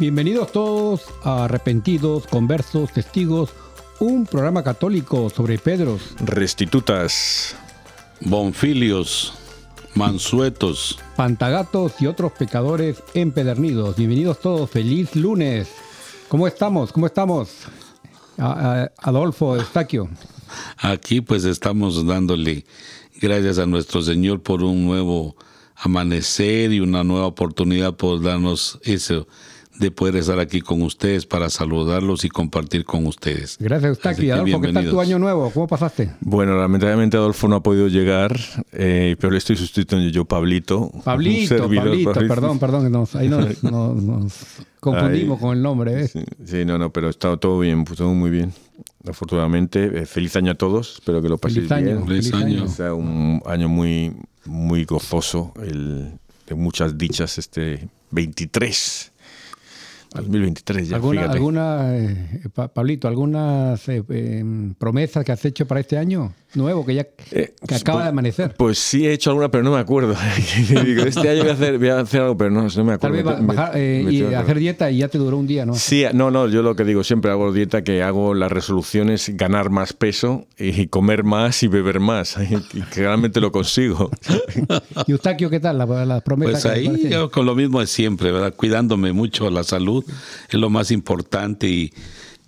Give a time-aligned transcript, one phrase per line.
[0.00, 3.50] Bienvenidos todos a Arrepentidos, Conversos, Testigos,
[3.98, 6.14] un programa católico sobre Pedros.
[6.20, 7.54] Restitutas.
[8.22, 9.34] Bonfilios,
[9.94, 13.96] mansuetos, pantagatos y otros pecadores empedernidos.
[13.96, 15.68] Bienvenidos todos, feliz lunes.
[16.28, 16.92] ¿Cómo estamos?
[16.92, 17.50] ¿Cómo estamos?
[18.38, 20.08] Adolfo Estaquio.
[20.78, 22.64] Aquí pues estamos dándole
[23.20, 25.36] gracias a nuestro Señor por un nuevo
[25.76, 29.28] amanecer y una nueva oportunidad por darnos eso
[29.80, 33.56] de poder estar aquí con ustedes para saludarlos y compartir con ustedes.
[33.58, 35.50] Gracias, que Adolfo, ¿qué tal tu año nuevo?
[35.50, 36.10] ¿Cómo pasaste?
[36.20, 38.38] Bueno, lamentablemente Adolfo no ha podido llegar,
[38.72, 40.90] eh, pero le estoy sustituyendo yo, Pablito.
[41.02, 44.32] Pablito, servidor, Pablito, perdón, perdón, que nos- ahí nos, nos- nos
[44.80, 45.40] confundimos Ahí.
[45.42, 45.94] con el nombre.
[45.94, 46.12] ¿ves?
[46.12, 48.52] Sí, sí, no, no, pero está todo bien, pues, todo muy bien.
[49.08, 51.86] Afortunadamente, Eh, feliz año a todos, espero que lo paséis Feliz año.
[51.86, 52.06] bien.
[52.06, 52.68] Feliz año.
[52.68, 54.12] Sea un año muy,
[54.44, 56.12] muy gozoso, el,
[56.46, 59.12] de muchas dichas este 23.
[60.14, 61.36] 2023 ya, ¿Alguna, fíjate.
[61.38, 64.44] alguna eh, Pa- Pablito, algunas eh, eh,
[64.78, 68.54] promesas que has hecho para este año nuevo que ya Eh, que acaba de amanecer?
[68.56, 70.14] Pues sí he hecho alguna, pero no me acuerdo.
[70.84, 73.12] Digo, este año voy a hacer, voy a hacer algo, pero no, no me Tal
[73.12, 73.14] acuerdo.
[73.16, 75.64] vez ba- Me- bajar, eh, me y hacer dieta y ya te duró un día,
[75.66, 75.74] ¿no?
[75.74, 79.70] Sí, no, no, yo lo que digo siempre hago dieta, que hago las resoluciones ganar
[79.70, 82.36] más peso y comer más y beber más.
[82.74, 84.10] Y que realmente lo consigo.
[85.06, 85.78] ¿Y Eustaquio qué tal?
[85.78, 88.54] La, la promesa Pues ahí yo con lo mismo de siempre, ¿verdad?
[88.54, 90.04] Cuidándome mucho la salud
[90.48, 91.92] es lo más importante y,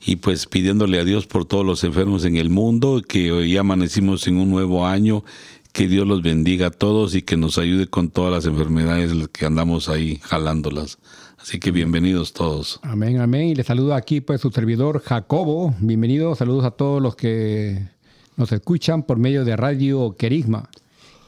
[0.05, 4.27] y pues pidiéndole a Dios por todos los enfermos en el mundo, que hoy amanecimos
[4.27, 5.25] en un nuevo año,
[5.73, 9.47] que Dios los bendiga a todos y que nos ayude con todas las enfermedades que
[9.47, 10.99] andamos ahí jalándolas.
[11.39, 12.81] Así que bienvenidos todos.
[12.83, 13.49] Amén, amén.
[13.49, 15.75] Y le saludo aquí pues su servidor Jacobo.
[15.81, 16.35] Bienvenido.
[16.35, 17.89] Saludos a todos los que
[18.37, 20.69] nos escuchan por medio de Radio Querigma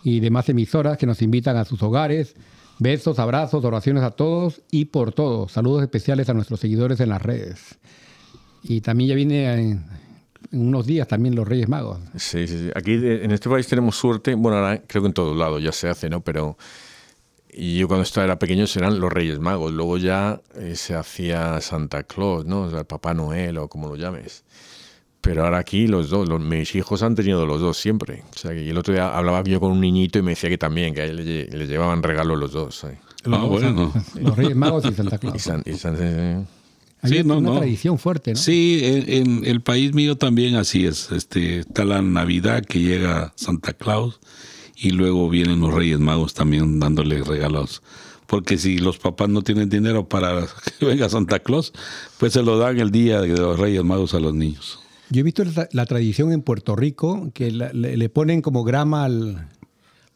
[0.04, 2.34] y demás emisoras que nos invitan a sus hogares.
[2.78, 5.48] Besos, abrazos, oraciones a todos y por todo.
[5.48, 7.78] Saludos especiales a nuestros seguidores en las redes.
[8.66, 9.84] Y también ya viene en,
[10.52, 11.98] en unos días también los Reyes Magos.
[12.16, 12.70] Sí, sí, sí.
[12.74, 14.34] Aquí de- en este país tenemos suerte.
[14.34, 16.22] Bueno, ahora creo que en todos lados ya se hace, ¿no?
[16.22, 16.56] Pero
[17.56, 19.70] y yo cuando estaba era pequeño eran los Reyes Magos.
[19.72, 22.62] Luego ya eh, se hacía Santa Claus, ¿no?
[22.62, 24.44] O sea, Papá Noel o como lo llames.
[25.20, 28.22] Pero ahora aquí los dos, los- mis hijos han tenido los dos siempre.
[28.34, 30.58] O sea, que el otro día hablaba yo con un niñito y me decía que
[30.58, 32.84] también, que a él le, le llevaban regalos los dos.
[32.84, 32.98] ¿eh?
[33.26, 33.92] Ah, bueno.
[34.20, 35.42] Los Reyes Magos y Santa Y Claus.
[35.42, 36.44] San- y San- eh,
[37.04, 37.58] Hay Sí, una no, no.
[37.58, 38.36] tradición fuerte, ¿no?
[38.36, 41.12] Sí, en, en el país mío también así es.
[41.12, 44.18] Este, está la Navidad que llega Santa Claus
[44.76, 47.82] y luego vienen los Reyes Magos también dándole regalos.
[48.26, 50.46] Porque si los papás no tienen dinero para
[50.78, 51.72] que venga Santa Claus,
[52.18, 54.80] pues se lo dan el día de los Reyes Magos a los niños.
[55.10, 58.64] Yo he visto la, la tradición en Puerto Rico que la- le, le ponen como
[58.64, 59.48] grama al,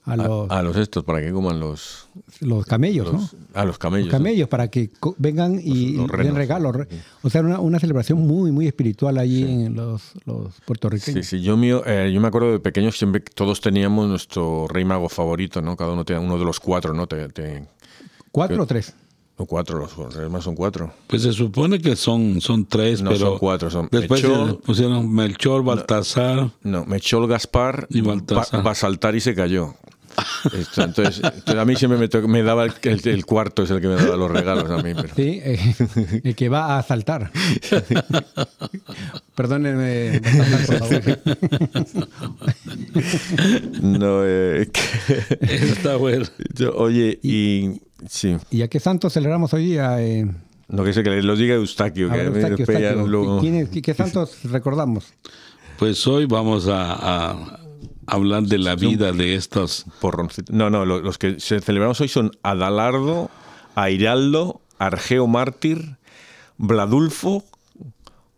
[0.08, 2.08] a los, A, los estos, para que coman los.
[2.40, 3.28] los camellos, ¿no?
[3.54, 4.06] A los camellos.
[4.08, 6.74] Los camellos para que vengan y Los- los den regalos.
[6.74, 6.88] Re-
[7.22, 11.26] O sea, una, una celebración muy, muy espiritual allí en los, los Sí, puertorriqueños.
[11.26, 15.08] sí, yo, mío, eh, yo me acuerdo de pequeños, siempre todos teníamos nuestro rey mago
[15.08, 15.76] favorito, ¿no?
[15.76, 17.06] Cada uno tenía uno de los cuatro, ¿no?
[17.06, 17.66] Te, te-
[18.32, 18.94] ¿Cuatro o tres?
[19.38, 20.92] no, cuatro, los reyes más son cuatro.
[21.06, 25.12] Pues se supone que son, son tres, No, pero son cuatro, son después Melchor- pusieron
[25.14, 26.50] Melchor, Baltasar.
[26.64, 28.66] No, me echó el Gaspar, Y va, Baltasar.
[28.66, 29.74] va a saltar y se cayó.
[30.52, 33.70] Esto, entonces, entonces, a mí siempre me, to- me daba el, el- el cuarto, es
[33.70, 34.92] el que me daba los regalos a mí.
[34.94, 35.74] Pero, Sí, eh,
[36.24, 37.30] el que va a saltar.
[39.34, 41.18] Perdónenme, por favor.
[43.82, 46.24] no, eh, que- Está bueno.
[46.54, 50.00] yo- oye, y sí, ¿Y a qué santo celebramos hoy día?
[50.02, 50.26] Eh,
[50.68, 53.68] no que sé que lo diga Eustaquio, que ver, a mí Eustaquio, Eustaquio, ¿quién es-
[53.82, 55.12] ¿Qué santos recordamos?
[55.78, 57.60] Pues hoy vamos a, a
[58.08, 59.86] hablar de la vida de estos.
[60.00, 60.52] Porroncito.
[60.52, 63.30] No, no, lo- los que se celebramos hoy son Adalardo,
[63.74, 65.96] Airaldo, Argeo Mártir,
[66.56, 67.44] Bladulfo,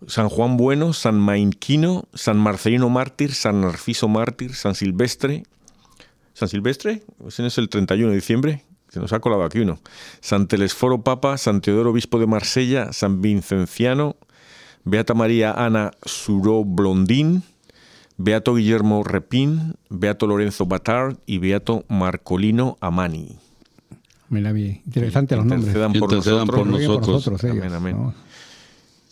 [0.06, 5.44] San Juan Bueno, San Mainquino, San Marcelino Mártir, San Narciso Mártir, San Silvestre.
[6.32, 7.02] ¿San Silvestre?
[7.26, 8.64] Ese no es el 31 de diciembre.
[8.88, 9.78] Se nos ha colado aquí uno.
[10.20, 14.16] San Telesforo Papa, San Teodoro Obispo de Marsella, San Vincenciano,
[14.84, 17.42] Beata María Ana Suró Blondín,
[18.22, 23.38] Beato Guillermo Repín, Beato Lorenzo Batard y Beato Marcolino Amani.
[24.28, 25.74] Mira, bien, interesante los nombres.
[25.74, 26.58] Intercedan por Intercedan nosotros.
[26.58, 27.32] por Rueguen por nosotros.
[27.32, 27.96] nosotros ellos, Amén, amén.
[27.96, 28.14] ¿no?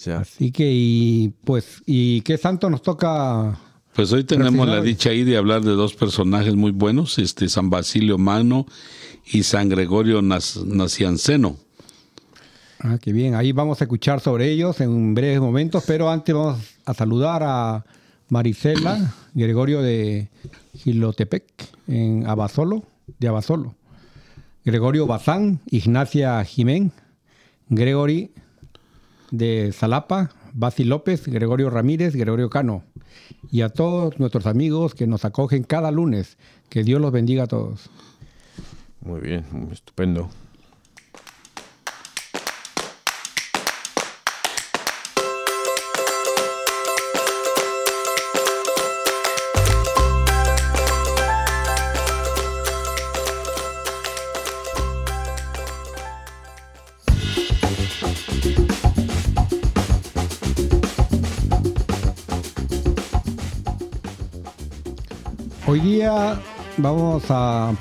[0.05, 0.19] Ya.
[0.19, 3.59] Así que, y pues, ¿y qué santo nos toca?
[3.95, 7.69] Pues hoy tenemos la dicha ahí de hablar de dos personajes muy buenos, este San
[7.71, 8.67] Basilio Magno
[9.33, 11.57] y San Gregorio Nas- Nacianceno.
[12.81, 16.61] Ah, qué bien, ahí vamos a escuchar sobre ellos en breves momentos, pero antes vamos
[16.85, 17.85] a saludar a
[18.29, 20.29] Marisela Gregorio de
[20.75, 21.45] Gilotepec,
[21.87, 22.85] en Abasolo,
[23.19, 23.75] de Abasolo.
[24.65, 26.93] Gregorio Bazán, Ignacia Jimén,
[27.69, 28.31] Gregory
[29.31, 32.83] de Salapa, Basi López, Gregorio Ramírez, Gregorio Cano.
[33.51, 36.37] Y a todos nuestros amigos que nos acogen cada lunes.
[36.69, 37.91] Que Dios los bendiga a todos.
[39.01, 40.29] Muy bien, estupendo.
[65.99, 66.41] Día
[66.77, 67.75] vamos a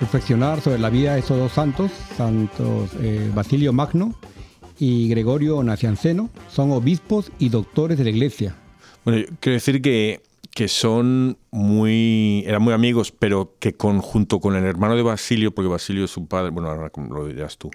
[0.00, 4.12] reflexionar sobre la vida de estos dos santos, santos eh, Basilio Magno
[4.80, 6.30] y Gregorio Nacianceno.
[6.48, 8.56] Son obispos y doctores de la iglesia.
[9.04, 10.20] Bueno, quiero decir que,
[10.52, 12.42] que son muy.
[12.44, 16.10] eran muy amigos, pero que con, junto con el hermano de Basilio, porque Basilio es
[16.10, 17.70] su padre, bueno, ahora lo dirás tú.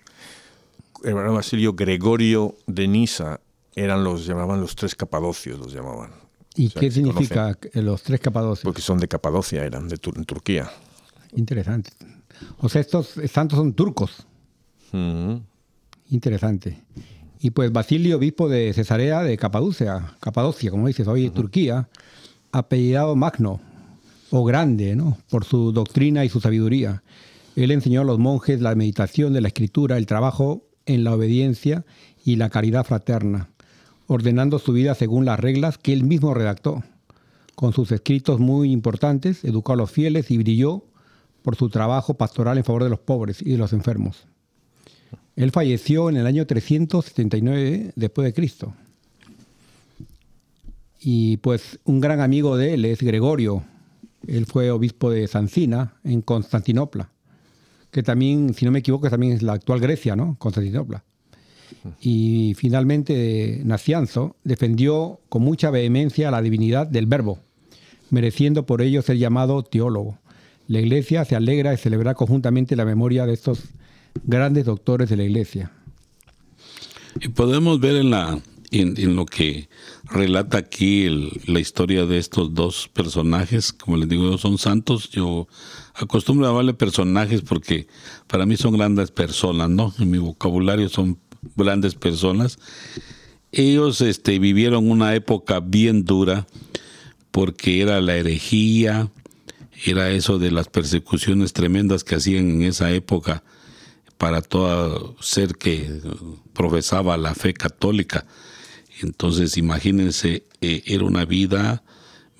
[1.05, 3.39] El hermano de Basilio, Gregorio de Nisa,
[3.75, 6.24] eran los, llamaban los tres capadocios, los llamaban.
[6.55, 8.63] ¿Y O sea, qué significa los tres capadocios?
[8.63, 10.69] Porque son de Capadocia, eran de Tur- en Turquía.
[11.35, 11.91] Interesante.
[12.59, 14.25] O sea, estos santos son turcos.
[16.09, 16.83] Interesante.
[17.39, 21.89] Y pues Basilio, obispo de Cesarea de Capadocia, Capadocia, como dices hoy, Turquía,
[22.51, 23.59] apellidado Magno,
[24.31, 25.17] o grande, ¿no?
[25.29, 27.03] Por su doctrina y su sabiduría.
[27.55, 31.85] Él enseñó a los monjes la meditación de la escritura, el trabajo en la obediencia
[32.23, 33.49] y la caridad fraterna,
[34.07, 36.83] ordenando su vida según las reglas que él mismo redactó.
[37.55, 40.83] Con sus escritos muy importantes, educó a los fieles y brilló
[41.41, 44.25] por su trabajo pastoral en favor de los pobres y de los enfermos.
[45.35, 48.73] Él falleció en el año 379 después de Cristo.
[50.99, 53.63] Y pues un gran amigo de él es Gregorio.
[54.27, 57.11] Él fue obispo de Sancina en Constantinopla,
[57.91, 60.35] que también, si no me equivoco, también es la actual Grecia, ¿no?
[60.39, 61.03] Constantinopla.
[62.01, 67.39] Y finalmente Nacianzo defendió con mucha vehemencia la divinidad del verbo,
[68.09, 70.17] mereciendo por ello ser llamado teólogo.
[70.67, 73.63] La iglesia se alegra de celebrar conjuntamente la memoria de estos
[74.23, 75.71] grandes doctores de la iglesia.
[77.21, 78.39] Y podemos ver en, la,
[78.71, 79.69] en, lo que
[80.05, 81.07] relata aquí
[81.45, 85.09] la historia de estos dos personajes, como les digo, son santos.
[85.11, 85.47] Yo
[85.93, 87.87] acostumbro a llamarle personajes porque
[88.27, 89.93] para mí son grandes personas, ¿no?
[89.99, 91.17] En mi vocabulario son
[91.55, 92.57] grandes personas.
[93.51, 96.45] Ellos este, vivieron una época bien dura
[97.31, 99.09] porque era la herejía,
[99.85, 103.43] era eso de las persecuciones tremendas que hacían en esa época
[104.17, 106.01] para todo ser que
[106.53, 108.25] profesaba la fe católica.
[109.01, 111.83] Entonces, imagínense, eh, era una vida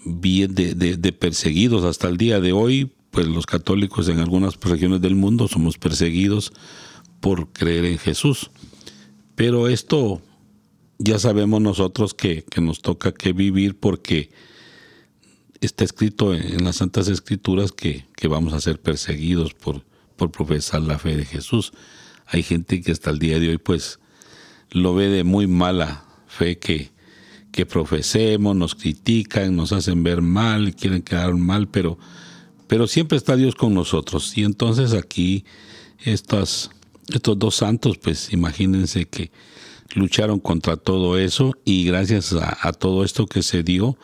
[0.06, 4.60] bien de, de- de perseguidos hasta el día de hoy pues los católicos en algunas
[4.60, 6.52] regiones del mundo somos perseguidos
[7.22, 8.52] por creer en Jesús.
[9.36, 10.22] Pero esto
[10.98, 14.32] ya sabemos nosotros que, que nos toca que vivir porque
[15.62, 19.84] está escrito en las Santas Escrituras que, que vamos a ser perseguidos por,
[20.16, 21.74] por profesar la fe de Jesús.
[22.28, 24.00] Hay gente que hasta el día de hoy pues
[24.72, 26.92] lo ve de muy mala fe que,
[27.52, 31.98] que profesemos, nos critican, nos hacen ver mal, quieren quedar mal, pero,
[32.68, 34.38] pero siempre está Dios con nosotros.
[34.38, 35.46] Y entonces aquí
[36.00, 36.72] estas,
[37.14, 39.32] estos dos santos, pues imagínense que
[39.94, 43.98] lucharon contra todo eso y gracias a, todo esto que se dio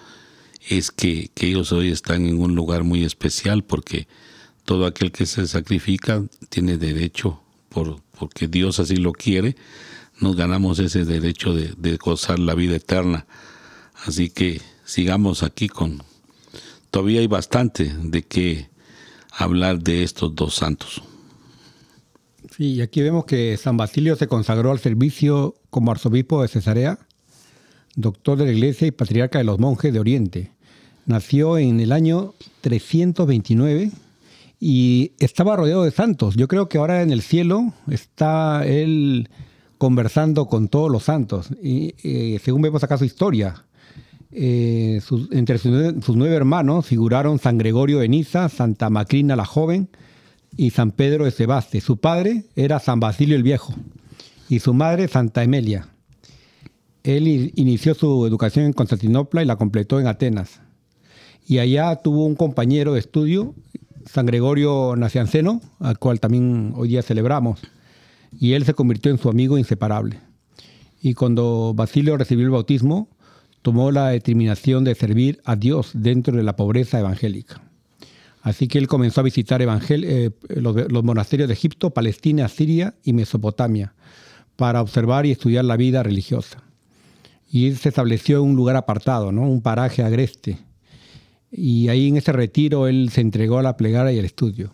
[0.69, 4.07] es que, que ellos hoy están en un lugar muy especial porque
[4.63, 9.55] todo aquel que se sacrifica tiene derecho, por, porque Dios así lo quiere,
[10.19, 13.25] nos ganamos ese derecho de, de gozar la vida eterna.
[14.05, 16.03] Así que sigamos aquí con...
[16.91, 18.69] Todavía hay bastante de qué
[19.31, 21.01] hablar de estos dos santos.
[22.63, 26.99] Y aquí vemos que San Basilio se consagró al servicio como arzobispo de Cesarea,
[27.95, 30.51] doctor de la Iglesia y patriarca de los monjes de Oriente.
[31.07, 33.89] Nació en el año 329
[34.59, 36.35] y estaba rodeado de santos.
[36.35, 39.29] Yo creo que ahora en el cielo está él
[39.79, 41.49] conversando con todos los santos.
[41.63, 43.65] Y eh, según vemos acá su historia,
[44.31, 45.01] eh,
[45.31, 49.89] entre sus, nueve hermanos figuraron San Gregorio de Niza, Santa Macrina la joven
[50.55, 51.81] y San Pedro de Sebaste.
[51.81, 53.73] Su padre era San Basilio el Viejo
[54.49, 55.87] y su madre Santa Emelia.
[57.03, 60.59] Él inició su educación en Constantinopla y la completó en Atenas.
[61.47, 63.55] Y allá tuvo un compañero de estudio
[64.05, 67.61] San Gregorio Nacianceno, al cual también hoy día celebramos,
[68.39, 70.19] y él se convirtió en su amigo inseparable.
[71.01, 73.09] Y cuando Basilio recibió el bautismo,
[73.61, 77.61] tomó la determinación de servir a Dios dentro de la pobreza evangélica.
[78.41, 83.93] Así que él comenzó a visitar eh, los, monasterios de Egipto, Palestina, Siria y Mesopotamia
[84.55, 86.63] para observar y estudiar la vida religiosa.
[87.49, 89.43] Y él se estableció en un lugar apartado, ¿no?
[89.43, 90.57] un paraje agreste,
[91.51, 94.71] y ahí en ese retiro él se entregó a la plegaria y al estudio.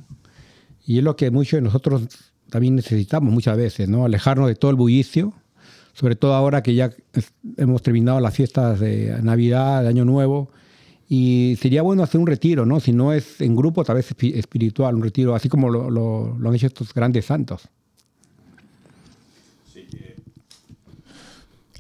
[0.85, 2.03] Y es lo que muchos de nosotros
[2.49, 4.05] también necesitamos muchas veces, ¿no?
[4.05, 5.33] Alejarnos de todo el bullicio,
[5.93, 6.91] sobre todo ahora que ya
[7.57, 10.51] hemos terminado las fiestas de Navidad, de Año Nuevo.
[11.09, 12.79] Y sería bueno hacer un retiro, ¿no?
[12.79, 16.67] Si no es en grupo, tal vez espiritual, un retiro, así como lo, han hecho
[16.67, 17.69] estos grandes santos.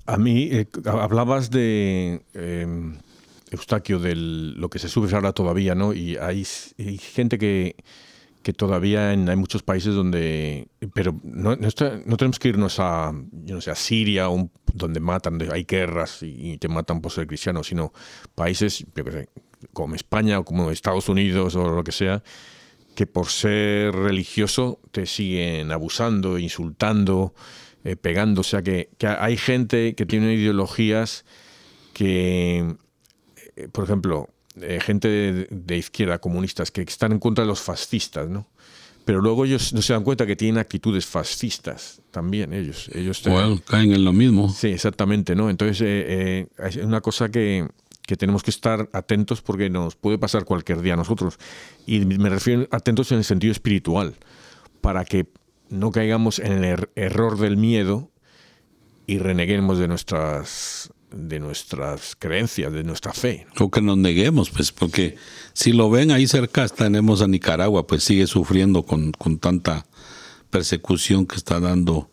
[0.05, 2.95] A mí, eh, hablabas de em,
[3.51, 5.93] Eustaquio, de lo que se sube ahora todavía, ¿no?
[5.93, 7.75] Y hay, gente que,
[8.47, 10.69] que todavía hay muchos países donde...
[10.93, 13.11] Pero no, no, tenemos que irnos a,
[13.43, 14.29] yo no sé, a Siria,
[14.73, 17.91] donde matan, hay guerras y, te matan por ser cristiano, sino
[18.35, 18.85] países
[19.73, 22.23] como España o como Estados Unidos o lo que sea,
[22.95, 27.33] que por ser religioso te siguen abusando, insultando,
[27.83, 28.39] eh, pegando.
[28.39, 31.25] O sea, que, que hay gente que tiene ideologías
[31.91, 32.77] que
[33.57, 34.29] eh, por ejemplo,
[34.61, 38.47] eh, gente de, izquierda, comunistas, que están en contra de los fascistas, ¿no?
[39.05, 42.89] Pero luego ellos no se dan cuenta que tienen actitudes fascistas también, ellos.
[42.93, 43.23] ellos
[43.65, 44.49] caen en lo mismo.
[44.49, 45.49] Sí, exactamente, ¿no?
[45.49, 47.67] Entonces, eh, es una cosa que,
[48.07, 51.37] que tenemos que estar atentos porque nos puede pasar cualquier día a nosotros.
[51.85, 54.15] Y me refiero atentos en el sentido espiritual,
[54.81, 55.27] para que
[55.69, 58.09] no caigamos en el er-, error del miedo
[59.05, 63.47] y reneguemos de nuestras de nuestras creencias, de nuestra fe.
[63.59, 65.15] O que nos neguemos, pues, porque
[65.53, 69.85] si lo ven ahí cerca, tenemos a Nicaragua, pues sigue sufriendo con, tanta
[70.49, 72.09] persecución que está dando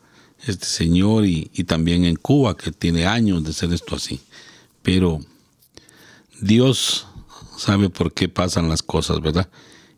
[0.47, 4.21] este señor y, y, también en Cuba, que tiene años de ser esto así.
[4.83, 5.21] Pero
[6.41, 7.07] Dios
[7.57, 9.49] sabe por qué pasan las cosas, ¿verdad?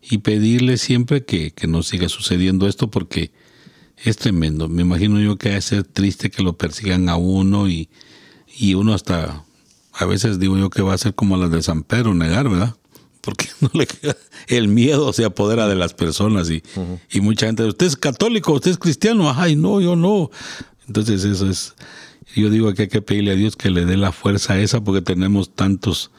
[0.00, 3.32] Y pedirle siempre que, que no siga sucediendo esto porque
[3.96, 4.68] es tremendo.
[4.68, 7.88] Me imagino yo que a ser triste que lo persigan a uno y,
[8.56, 9.44] y uno hasta,
[9.92, 12.74] a veces digo yo que va a ser como las de San Pedro, negar, ¿verdad?
[13.20, 14.16] Porque no le queda,
[14.48, 16.62] el miedo se apodera de las personas y,
[17.10, 20.30] y mucha gente, usted es católico, usted es cristiano, ay, no, yo no.
[20.86, 21.74] Entonces eso es,
[22.34, 25.02] yo digo que hay que pedirle a Dios que le dé la fuerza esa porque
[25.02, 26.10] tenemos tantos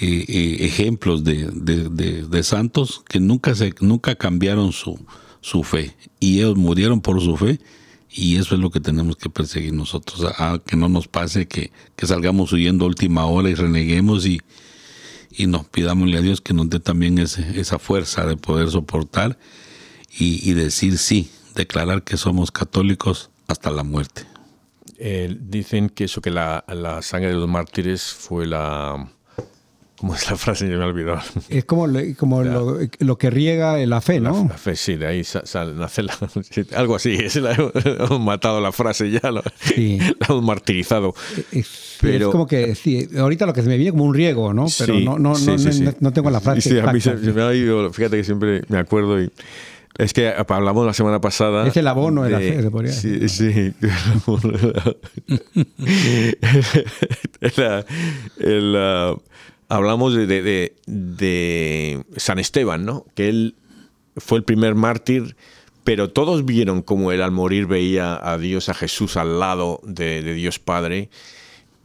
[0.00, 1.88] eh, eh, ejemplos de, de,
[2.22, 4.98] de, santos que nunca, se, nunca cambiaron su,
[5.42, 7.60] su fe y ellos murieron por su fe
[8.14, 10.32] y eso es lo que tenemos que perseguir nosotros,
[10.66, 14.40] que no nos pase que, salgamos huyendo a última hora y reneguemos y,
[15.30, 19.38] y nos pidámosle a Dios que nos dé también esa fuerza de poder soportar
[20.18, 24.26] y, decir sí, declarar que somos católicos hasta la muerte.
[24.98, 26.64] Eh, dicen que eso, que la,
[27.00, 29.10] sangre de los mártires fue la
[30.02, 30.68] ¿Cómo es la frase?
[30.68, 31.20] Yo me he olvidado.
[31.48, 31.86] Es como,
[32.18, 34.48] como lo, que riega la fe, ¿no?
[34.48, 36.18] La, fe, sí, de ahí sale, nace la,
[36.74, 37.12] algo así.
[37.22, 39.44] Es la, hemos matado la frase ya, la,
[39.76, 41.14] hemos martirizado.
[41.52, 44.52] Es, Pero, es como que, sí, ahorita lo que se me viene como un riego,
[44.52, 44.66] ¿no?
[44.76, 45.56] Pero no, no, no,
[46.00, 46.62] no, tengo la frase.
[46.62, 49.30] Sí, a mí se, me ha ido, fíjate que siempre me acuerdo y
[49.98, 51.68] es que hablamos la semana pasada.
[51.68, 53.30] Es el abono de, la fe, se podría decir.
[53.30, 53.72] Sí, sí.
[58.40, 59.20] el, uh,
[59.72, 63.06] hablamos de, de, San Esteban, ¿no?
[63.14, 63.56] Que él
[64.18, 65.34] fue el primer mártir,
[65.82, 70.22] pero todos vieron cómo él al morir veía a Dios, a Jesús al lado de,
[70.34, 71.08] Dios Padre.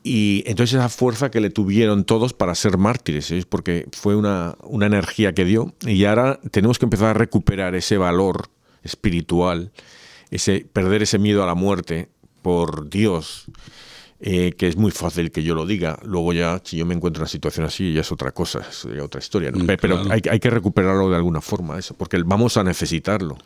[0.04, 3.44] Y entonces esa fuerza que le tuvieron todos para ser mártires, ¿eh?
[3.48, 5.74] porque fue una, una, energía que dio.
[5.86, 8.50] Y ahora tenemos que empezar a recuperar ese valor
[8.84, 9.72] espiritual,
[10.30, 12.10] ese, perder ese miedo a la muerte
[12.42, 13.46] por Dios,
[14.20, 16.00] eh, que es muy fácil que yo lo diga.
[16.04, 18.86] Luego ya, si yo me encuentro en una situación así, ya es otra cosa, es
[19.02, 19.52] otra historia.
[19.52, 23.38] Mm, Pero hay, hay, que recuperarlo de alguna forma, eso, porque vamos a necesitarlo.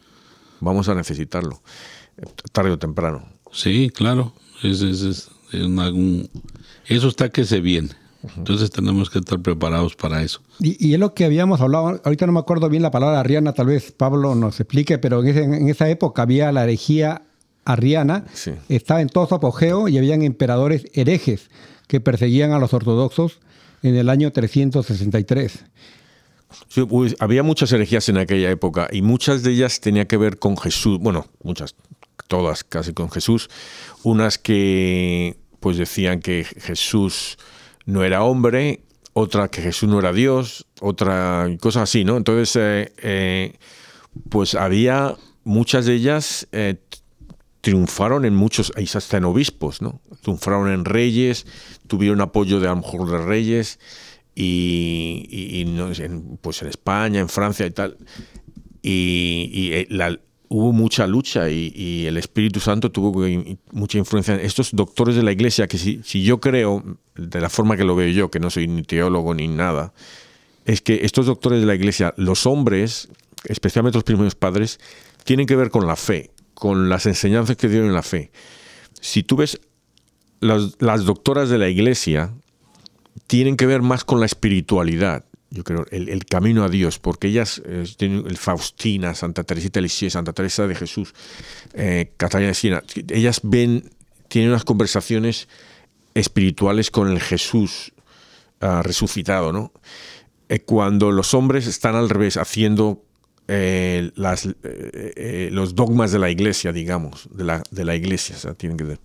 [0.61, 1.59] Vamos a necesitarlo,
[2.51, 3.27] tarde o temprano.
[3.51, 4.33] Sí, claro.
[4.61, 5.29] Es, es, es,
[6.85, 7.89] eso está que se viene.
[8.37, 10.41] Entonces tenemos que estar preparados para eso.
[10.59, 13.65] Y, es lo que habíamos hablado, ahorita no me acuerdo bien la palabra arriana, tal
[13.67, 17.23] vez Pablo nos explique, pero en, esa época había la herejía
[17.65, 18.25] arriana,
[18.69, 21.49] estaba en todo su apogeo y habían emperadores herejes
[21.87, 23.39] que perseguían a los ortodoxos
[23.83, 25.65] en el año 363.
[26.89, 30.57] Pues, había muchas herejías en aquella época y muchas de ellas tenían que ver con
[30.57, 31.75] Jesús, bueno, muchas,
[32.27, 33.49] todas casi con Jesús,
[34.03, 37.37] unas que pues decían que Jesús
[37.85, 38.81] no era hombre,
[39.13, 42.17] otra que Jesús no era Dios, otra cosa así, ¿no?
[42.17, 43.53] Entonces, eh, eh,
[44.29, 46.75] pues había muchas de ellas eh,
[47.61, 50.01] triunfaron en muchos, hasta en obispos, ¿no?
[50.21, 51.45] Triunfaron en reyes,
[51.87, 53.79] tuvieron apoyo de a lo mejor de reyes
[54.35, 55.65] y,
[56.41, 57.97] pues en España, en Francia y tal.
[58.81, 63.25] Y, la, hubo mucha lucha y, el Espíritu Santo tuvo
[63.71, 64.35] mucha influencia.
[64.35, 66.83] Estos doctores de la iglesia, que si, si, yo creo,
[67.15, 69.93] de la forma que lo veo yo, que no soy ni teólogo ni nada,
[70.65, 73.09] es que estos doctores de la iglesia, los hombres,
[73.45, 74.79] especialmente los primeros padres,
[75.23, 78.31] tienen que ver con la fe, con las enseñanzas que dieron en la fe.
[78.99, 79.59] Si tú ves
[80.41, 82.35] las, doctoras de la iglesia,
[83.25, 87.63] tienen que ver más con la espiritualidad yo creo, el, camino a Dios, porque ellas,
[87.65, 91.15] eh, tienen el Faustina, Santa Teresita de Lisieux, Santa Teresa de Jesús,
[91.73, 93.89] eh, Catalina de Siena, ellas ven,
[94.27, 95.49] tienen unas conversaciones
[96.13, 97.91] espirituales con el Jesús
[98.61, 99.73] ah, resucitado, ¿no?
[100.47, 103.03] Eh, cuando los hombres están al revés, haciendo
[104.15, 104.47] las,
[105.51, 108.99] los dogmas de la iglesia, digamos, de la, de la iglesia, tienen que ver.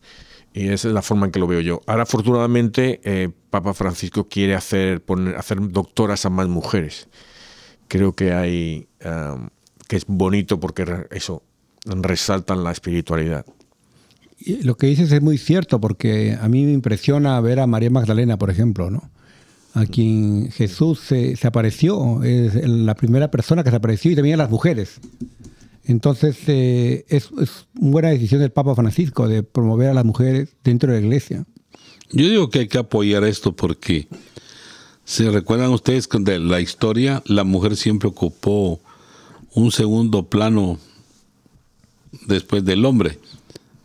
[0.54, 1.82] Y esa es la forma en que lo veo yo.
[1.87, 7.09] Ahora, afortunadamente, eh, Papa Francisco quiere hacer, poner, hacer doctoras a más mujeres.
[7.88, 8.88] Creo que hay
[9.87, 11.42] que es bonito porque eso
[11.85, 13.44] resaltan la espiritualidad.
[14.62, 18.37] lo que dices es muy cierto, porque a mí me impresiona ver a María Magdalena,
[18.37, 19.11] por ejemplo, ¿no?
[19.77, 24.35] A quien Jesús se, se apareció, es la primera persona que se apareció, y también
[24.35, 25.01] a las mujeres.
[25.85, 30.49] Entonces, eh, es, es, una buena decisión del Papa Francisco de promover a las mujeres
[30.65, 31.45] dentro de la iglesia.
[32.11, 34.09] Yo digo que hay que apoyar esto porque,
[35.05, 38.81] ¿se recuerdan ustedes que de la historia la mujer siempre ocupó
[39.55, 40.79] un segundo plano
[42.27, 43.19] después del hombre?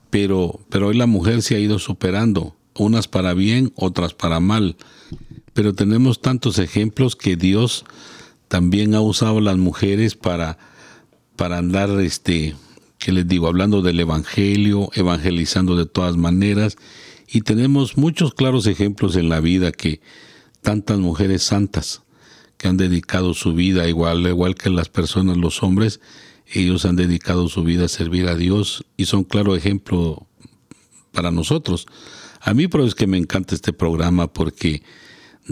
[0.10, 4.76] Pero, pero hoy la mujer se ha ido superando, unas para bien, otras para mal.
[5.54, 7.86] Pero tenemos tantos ejemplos que Dios
[8.48, 10.58] también ha usado a las mujeres para
[11.42, 12.56] para andar, este,
[13.00, 16.78] que les digo, hablando del Evangelio, evangelizando de todas maneras.
[17.28, 20.02] Y tenemos muchos claros ejemplos en la vida que
[20.62, 22.04] tantas mujeres santas
[22.58, 26.00] que han dedicado su vida, igual, igual que las personas, los hombres,
[26.46, 30.28] ellos han dedicado su vida a servir a Dios y son claro ejemplo
[31.12, 31.88] para nosotros.
[32.40, 34.84] A mí por eso es que me encanta este programa porque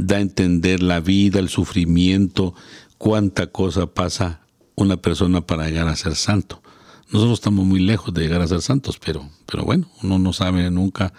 [0.07, 2.53] da a entender la vida, el sufrimiento,
[2.97, 4.41] cuánta cosa pasa
[4.75, 6.62] una persona para llegar a ser santo.
[7.12, 10.69] Nosotros estamos muy lejos de llegar a ser santos, pero, pero bueno, uno no sabe
[10.69, 11.12] nunca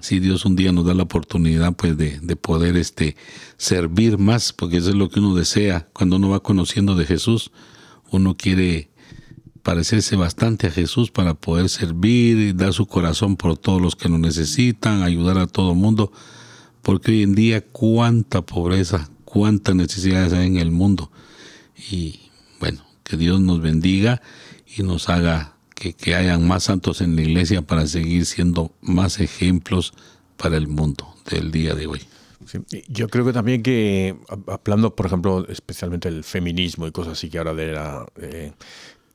[0.00, 3.16] si Dios un día nos da la oportunidad pues de, de, poder este,
[3.56, 5.88] servir más, porque eso es lo que uno desea.
[5.92, 7.50] Cuando uno va conociendo de Jesús,
[8.10, 8.92] uno quiere
[9.62, 14.18] parecerse bastante a Jesús para poder servir dar su corazón por todos los que lo
[14.18, 16.12] necesitan, ayudar a todo mundo,
[16.82, 21.10] porque hoy en día cuánta pobreza, cuántas necesidades hay en el mundo.
[21.90, 22.20] Y
[22.60, 24.20] bueno, que Dios nos bendiga
[24.76, 29.20] y nos haga que, que hayan más santos en la iglesia para seguir siendo más
[29.20, 29.94] ejemplos
[30.36, 32.00] para el mundo del día de hoy.
[32.88, 34.16] Yo creo que también que,
[34.48, 38.06] hablando, por ejemplo, especialmente del feminismo y cosas así que ahora de la...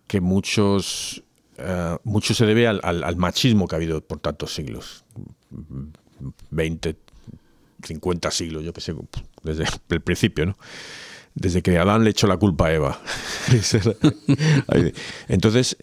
[0.08, 1.23] que muchos...
[1.60, 5.03] Uh, mucho se debe al, al, machismo que ha habido por tantos siglos.
[6.51, 6.95] 20,
[7.83, 8.93] 50 siglos, yo que sé,
[9.43, 10.57] desde el principio, ¿no?
[11.35, 13.01] Desde que Adán le echó la culpa a Eva.
[15.27, 15.77] Entonces,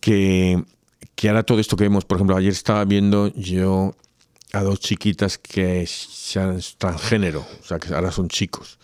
[0.00, 0.64] que,
[1.14, 3.94] que ahora todo esto que vemos, por ejemplo, ayer estaba viendo yo
[4.52, 8.78] a dos chiquitas que sean transgénero, o sea, que ahora son chicos.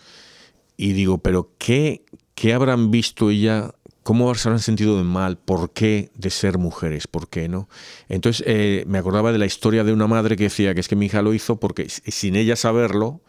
[0.77, 3.73] Y digo, pero ¿qué, qué habrán visto ella?
[4.03, 5.37] ¿Cómo se habrán sentido de mal?
[5.37, 7.07] ¿Por qué de ser mujeres?
[7.07, 7.69] ¿Por qué no?
[8.09, 10.95] Entonces eh, me acordaba de la historia de una madre que decía que es que
[10.95, 13.21] mi hija lo hizo porque sin ella saberlo,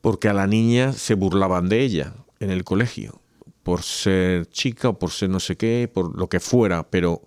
[0.00, 3.20] porque a la niña se burlaban de ella en el colegio,
[3.62, 7.22] por ser chica o por ser no sé qué, por lo que fuera, pero...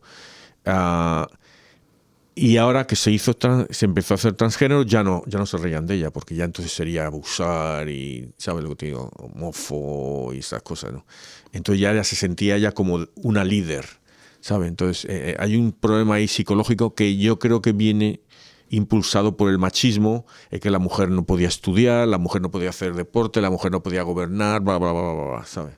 [0.66, 1.26] Uh,
[2.38, 3.34] y ahora que se hizo
[3.70, 6.44] se empezó a hacer transgénero, ya no, ya no se reían de ella, porque ya
[6.44, 9.10] entonces sería abusar y, ¿sabes lo que te digo?
[9.34, 11.06] Mofo y esas cosas, ¿no?
[11.54, 13.86] Entonces ya, se sentía ya como una líder,
[14.42, 14.68] ¿sabes?
[14.68, 18.20] Entonces eh, eh, hay un problema ahí psicológico que yo creo que viene
[18.70, 22.70] impulsado por el machismo, es que la mujer no podía estudiar, la mujer no podía
[22.70, 25.76] hacer deporte, la mujer no podía gobernar, bla, bla, bla, bla ¿sabes?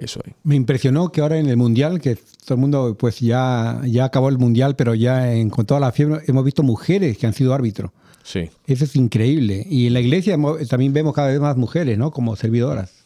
[0.00, 4.06] Eso Me impresionó que ahora en el Mundial, que todo el mundo pues ya, ya
[4.06, 7.34] acabó el Mundial, pero ya en, con toda la fiebre hemos visto mujeres que han
[7.34, 7.90] sido árbitros.
[8.22, 8.48] Sí.
[8.66, 9.66] Eso es increíble.
[9.68, 12.10] Y en la iglesia también vemos cada vez más mujeres, ¿no?
[12.12, 13.04] Como servidoras.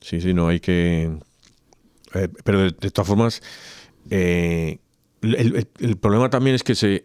[0.00, 1.10] Sí, sí, no hay que...
[2.14, 3.42] Eh, pero de, todas formas,
[4.10, 4.78] eh,
[5.22, 7.04] el, el, problema también es que se...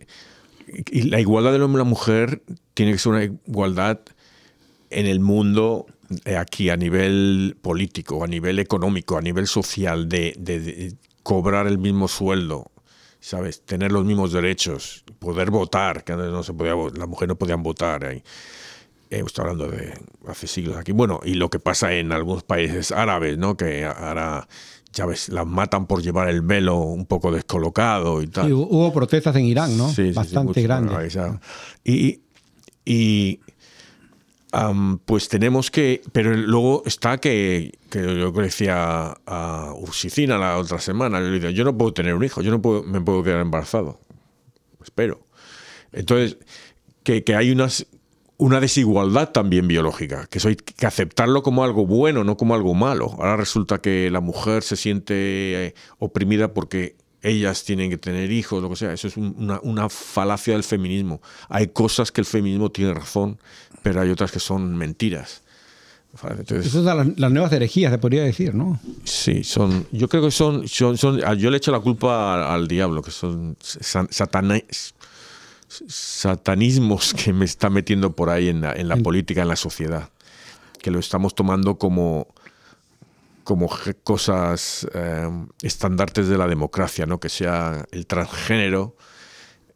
[0.92, 2.42] la igualdad del hombre y la mujer
[2.74, 4.00] tiene que ser una igualdad
[4.90, 5.88] en el mundo
[6.38, 12.72] aquí a nivel político, a nivel económico, a nivel social, de, cobrar el mismo sueldo,
[13.20, 13.62] ¿sabes?
[13.62, 18.06] Tener los mismos derechos, poder votar, que no se podía, las mujeres no podían votar.
[18.06, 18.24] Ahí.
[19.12, 19.94] Eh, estoy hablando de
[20.28, 20.94] hace siglos aquí.
[20.94, 23.58] Bueno, y lo que pasa en algunos países árabes, ¿no?
[23.58, 24.48] Que ahora,
[24.94, 28.52] ya ves, las matan por llevar el velo un poco descolocado y tal.
[28.54, 29.90] hubo protestas en Irán, ¿no?
[29.90, 31.18] Sí, Bastante grandes.
[31.84, 32.22] Y,
[32.86, 33.42] y
[35.06, 36.02] pues tenemos que.
[36.12, 41.20] Pero luego está que, que yo decía a Ursicina la otra semana.
[41.20, 43.42] Yo le digo, yo no puedo tener un hijo, yo no puedo, me puedo quedar
[43.42, 44.00] embarazado.
[44.84, 45.20] Espero.
[45.94, 46.38] Entonces,
[47.04, 47.86] que, que hay unas,
[48.38, 53.16] una desigualdad también biológica, que hay que aceptarlo como algo bueno, no como algo malo.
[53.20, 58.62] Ahora resulta que la mujer se siente eh, oprimida porque ellas tienen que tener hijos,
[58.62, 58.94] lo que sea.
[58.94, 61.22] Eso es una, una, falacia del feminismo.
[61.50, 63.40] Hay cosas que el feminismo tiene razón,
[63.82, 65.42] pero hay otras que son mentiras.
[66.24, 66.86] Entonces, Eso es
[67.18, 68.80] las nuevas herejías, se podría decir, ¿no?
[69.06, 69.88] Sí, son.
[69.92, 70.68] Yo creo que son.
[70.68, 70.98] son,
[71.38, 73.56] yo le echo la culpa al, diablo, que son
[75.70, 80.10] satanismos que me está metiendo por ahí en la, en la política, en la sociedad.
[80.82, 82.28] Que lo estamos tomando como
[83.44, 83.70] como
[84.04, 85.30] cosas eh,
[85.62, 87.20] estandartes de la democracia, ¿no?
[87.20, 88.96] Que sea el transgénero,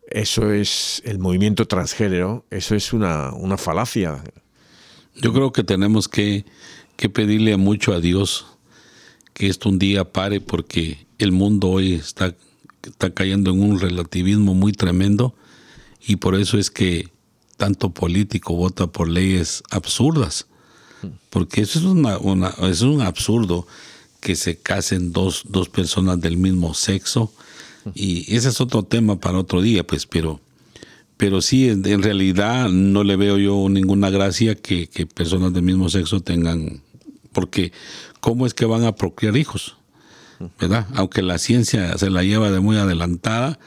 [0.10, 4.24] eso es el movimiento transgénero, eso es una, una falacia.
[5.16, 6.46] Yo creo que tenemos que,
[6.96, 8.46] que, pedirle mucho a Dios
[9.34, 12.36] que esto un día pare porque el mundo hoy está,
[12.84, 15.36] está cayendo en un relativismo muy tremendo
[16.06, 17.10] y por eso es que
[17.58, 20.48] tanto político vota por leyes absurdas
[21.30, 22.18] porque eso es, una,
[22.70, 23.68] es un absurdo
[24.20, 27.34] que se casen dos, dos personas del mismo sexo.
[27.94, 30.40] Y ese es otro tema para otro día, pues, pero,
[31.18, 36.20] pero sí, en, realidad no le veo yo ninguna gracia que, personas del mismo sexo
[36.22, 36.82] tengan,
[37.32, 37.72] porque
[38.20, 39.78] ¿cómo es que van a procrear hijos?
[40.60, 40.88] ¿Verdad?
[40.96, 43.60] Aunque la ciencia se la lleva de muy adelantada,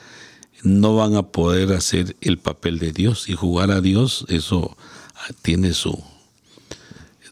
[0.63, 4.77] no van a poder hacer el papel de Dios y jugar a Dios, eso
[5.43, 6.03] tiene su,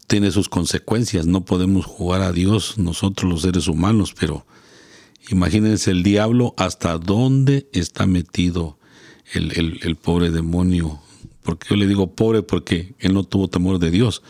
[0.07, 1.27] tiene sus consecuencias.
[1.27, 4.46] No podemos jugar a Dios nosotros los seres humanos, pero
[5.28, 8.78] imagínense el diablo hasta dónde está metido
[9.32, 11.00] el, pobre demonio.
[11.42, 14.22] Porque yo le digo pobre porque él no tuvo temor de Dios.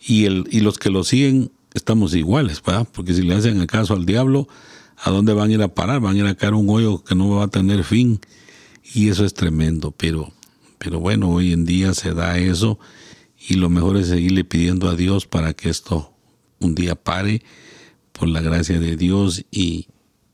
[0.00, 2.88] Y, el, y los que lo siguen estamos iguales, ¿verdad?
[2.92, 4.48] Porque si le hacen el caso al diablo,
[4.96, 6.00] ¿a dónde van a ir a parar?
[6.00, 8.20] Van a ir a caer un hoyo que no va a tener fin.
[8.94, 10.32] Y eso es tremendo, pero,
[10.78, 12.78] pero bueno, hoy en día se da eso
[13.48, 16.12] y lo mejor es seguirle pidiendo a Dios para que esto
[16.58, 17.42] un día pare
[18.12, 19.88] por la gracia de Dios y,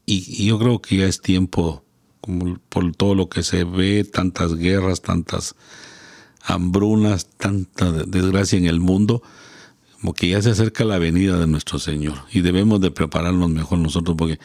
[0.06, 1.84] y, yo creo que ya es tiempo,
[2.20, 5.54] como por todo lo que se ve, tantas guerras, tantas
[6.42, 9.22] hambrunas, tanta desgracia en el mundo,
[10.00, 13.78] como que ya se acerca la venida de nuestro Señor y debemos de prepararnos mejor
[13.78, 14.38] nosotros porque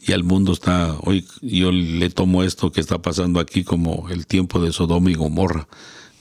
[0.00, 4.26] ya el mundo está, hoy yo le tomo esto que está pasando aquí como el
[4.26, 5.68] tiempo de Sodoma y Gomorra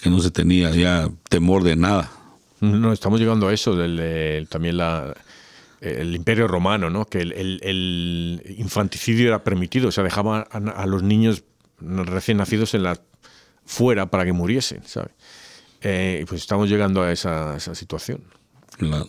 [0.04, 2.12] que no se tenía ya temor de nada.
[2.60, 3.72] No, estamos llegando a eso,
[4.50, 5.16] también la,
[5.84, 7.06] el imperio romano, ¿no?
[7.06, 11.44] que el, infanticidio era permitido, o sea, dejaba a, los niños
[11.80, 13.00] recién nacidos en la
[13.66, 15.12] fuera para que muriesen, ¿sabes?
[15.82, 18.22] Eh, pues estamos llegando a esa, situación.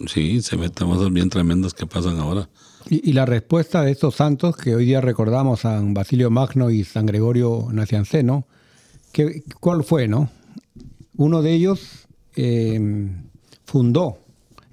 [0.08, 2.48] sí, se meten cosas bien tremendas que pasan ahora.
[2.90, 7.06] Y, la respuesta de estos santos, que hoy día recordamos, San Basilio Magno y San
[7.06, 8.46] Gregorio Nacianceno,
[9.12, 10.28] que, ¿cuál fue, no?
[11.16, 13.08] Uno de ellos eh,
[13.64, 14.18] fundó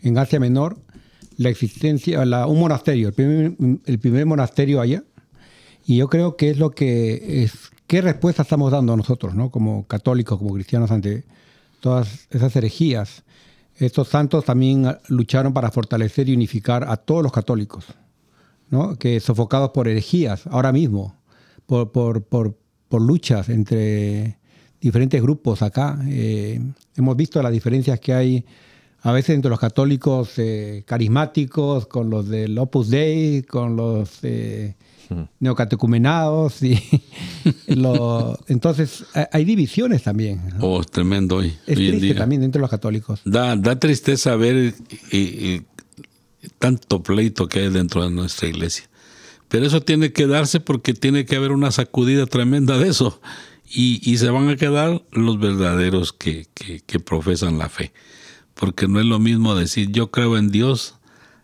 [0.02, 0.78] en Asia Menor
[1.42, 5.04] la existencia, un monasterio, el primer, monasterio allá.
[5.86, 9.50] Y yo creo que es lo que es, qué respuesta estamos dando nosotros, ¿no?
[9.50, 11.24] Como católicos, como cristianos ante
[11.80, 13.24] todas esas herejías.
[13.76, 17.86] Estos santos también lucharon para fortalecer y unificar a todos los católicos,
[18.70, 18.96] ¿no?
[18.98, 21.16] Que sofocados por herejías, ahora mismo,
[21.66, 22.56] por, por, por,
[22.88, 24.38] por luchas entre
[24.80, 25.98] diferentes grupos acá.
[26.08, 26.62] Eh,
[26.96, 28.46] hemos visto las diferencias que hay
[29.04, 34.76] a veces entre los católicos eh, carismáticos, con los del Opus Dei, con los eh,
[35.40, 36.62] neocatecumenados.
[36.62, 36.80] Y
[38.48, 40.42] entonces hay divisiones también.
[40.60, 41.54] Oh, es tremendo hoy.
[41.66, 43.22] Es triste también entre los católicos.
[43.26, 44.76] Da, da tristeza ver
[46.60, 48.86] tanto pleito que hay dentro de nuestra iglesia.
[49.48, 53.20] Pero eso tiene que darse porque tiene que haber una sacudida tremenda de eso.
[53.74, 57.94] Y, se van a quedar los verdaderos que, que profesan la fe
[58.62, 60.94] porque no es lo mismo decir yo creo en Dios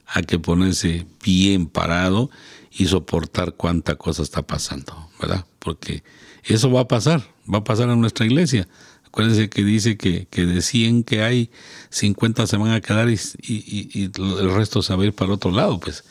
[0.06, 2.30] a que ponerse bien parado
[2.72, 5.44] y soportar cuánta cosa está pasando, ¿verdad?
[5.58, 6.04] Porque
[6.44, 8.68] eso va a pasar, va a pasar en nuestra iglesia.
[9.04, 11.50] Acuérdense que dice que, de 100 que hay,
[11.90, 15.50] 50 se van a quedar y, y, el resto se va a ir para otro
[15.50, 16.04] lado, pues.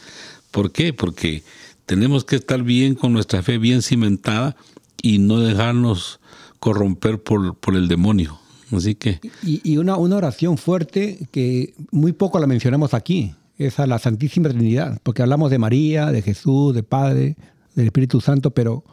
[0.50, 0.92] ¿Por qué?
[0.92, 1.44] Porque
[1.86, 4.56] tenemos que estar bien con nuestra fe bien cimentada
[5.00, 6.18] y no dejarnos
[6.58, 8.40] corromper por, por el demonio.
[8.72, 9.20] Así que...
[9.42, 14.98] Y, una, oración fuerte que muy poco la mencionamos aquí, es a la Santísima Trinidad,
[15.02, 17.36] porque hablamos de María, de Jesús, de Padre,
[17.74, 18.84] del Espíritu Santo, pero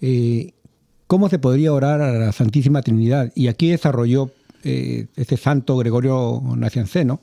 [0.00, 0.52] eh,
[1.06, 3.32] ¿cómo se podría orar a la Santísima Trinidad?
[3.34, 4.32] Y aquí desarrolló
[4.64, 7.20] eh, este santo Gregorio Nacianceno,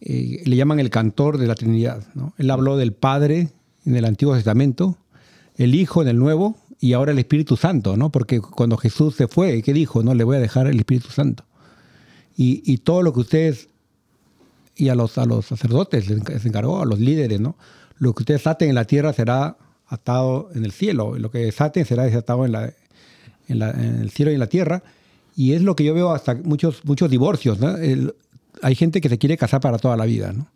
[0.00, 2.04] eh, le llaman el cantor de la Trinidad.
[2.38, 3.50] Él habló del Padre
[3.84, 4.96] en el Antiguo Testamento,
[5.56, 8.10] el Hijo en el Nuevo y ahora el Espíritu Santo, ¿no?
[8.10, 10.02] Porque cuando Jesús se fue, ¿qué dijo?
[10.02, 11.44] No, le voy a dejar el Espíritu Santo.
[12.36, 13.68] Y, todo lo que ustedes,
[14.74, 17.56] y a los, a los sacerdotes les encargó, a los líderes, ¿no?
[17.98, 19.56] Lo que ustedes aten en la tierra será
[19.86, 22.72] atado en el cielo, lo que desaten será desatado en, la,
[23.46, 24.82] en, el cielo y en la tierra.
[25.36, 27.76] Y es lo que yo veo hasta muchos, muchos divorcios, ¿no?
[28.62, 30.48] hay gente que se quiere casar para toda la vida, ¿no?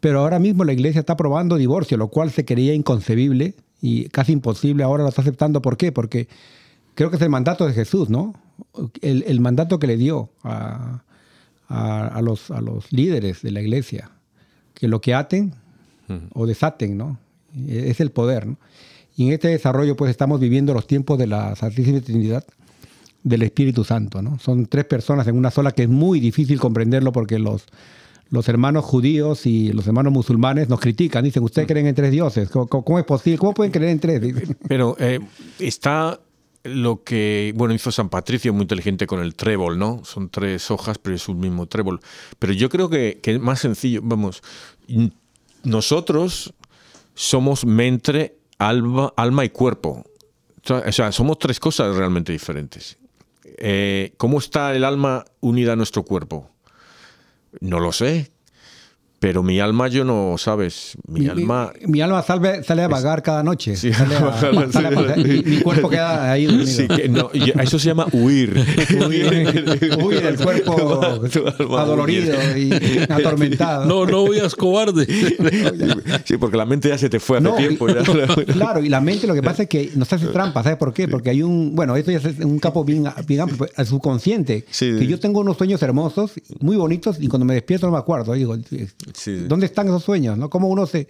[0.00, 4.32] Pero ahora mismo la iglesia está aprobando divorcio, lo cual se creía inconcebible y casi
[4.32, 5.62] imposible, ahora lo está aceptando.
[5.62, 5.92] ¿Por qué?
[5.92, 6.28] Porque
[6.94, 8.34] creo que es el mandato de Jesús, ¿no?
[9.00, 11.02] El, mandato que le dio a,
[12.22, 14.10] los, a los líderes de la iglesia,
[14.74, 15.54] que lo que aten
[16.34, 17.18] o desaten, ¿no?
[17.68, 18.58] Es el poder, ¿no?
[19.16, 22.44] Y en este desarrollo, pues estamos viviendo los tiempos de la Santísima Trinidad
[23.22, 24.38] del Espíritu Santo, ¿no?
[24.38, 27.66] Son tres personas en una sola que es muy difícil comprenderlo porque los
[28.30, 32.48] los hermanos judíos y los hermanos musulmanes nos critican, dicen, ustedes creen en tres dioses,
[32.48, 33.38] ¿cómo, es posible?
[33.38, 34.20] ¿Cómo pueden creer en tres?
[34.68, 35.20] Pero eh,
[35.58, 36.20] está
[36.62, 40.04] lo que, bueno, hizo San Patricio muy inteligente con el trébol, ¿no?
[40.04, 42.00] Son tres hojas, pero es un mismo trébol.
[42.38, 44.42] Pero yo creo que, es más sencillo, vamos,
[45.64, 46.54] nosotros
[47.14, 50.04] somos mente, alma, alma y cuerpo.
[50.68, 52.98] O sea, somos tres cosas realmente diferentes.
[53.44, 56.49] Eh, ¿Cómo está el alma unida a nuestro cuerpo?
[57.60, 58.30] No lo sé.
[59.20, 60.96] Pero mi alma, yo no, ¿sabes?
[61.06, 61.74] Mi, alma.
[61.86, 63.76] Mi, alma sale, sale a vagar cada noche.
[63.76, 67.30] Sí, sale a, mi, cuerpo queda ahí dormido.
[67.60, 68.54] eso se llama huir.
[69.06, 69.26] huir,
[70.24, 71.02] el cuerpo
[71.76, 72.72] adolorido y
[73.10, 73.84] atormentado.
[73.84, 75.04] No, no huyas cobarde.
[76.24, 77.88] sí, porque la mente ya se te fue hace tiempo.
[78.54, 81.08] claro, y la mente lo que pasa es que nos hace trampa, ¿sabes por qué?
[81.08, 81.76] Porque hay un.
[81.76, 84.64] Bueno, esto ya es un capo bien, bien amplio, al subconsciente.
[84.78, 88.32] que yo tengo unos sueños hermosos, muy bonitos, y cuando me despierto no me acuerdo.
[88.32, 88.56] Digo,
[89.48, 90.36] ¿Dónde están esos sueños?
[90.38, 90.50] ¿no?
[90.50, 91.08] ¿Cómo uno se,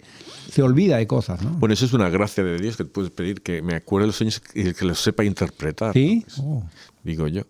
[0.49, 1.41] se olvida de cosas?
[1.41, 1.51] ¿no?
[1.51, 4.15] Bueno, eso es una gracia de Dios que puedes pedir que me acuerde de los
[4.15, 5.93] sueños y que los sepa interpretar.
[5.93, 6.25] Sí.
[6.39, 6.63] Oh.
[7.03, 7.43] Digo yo.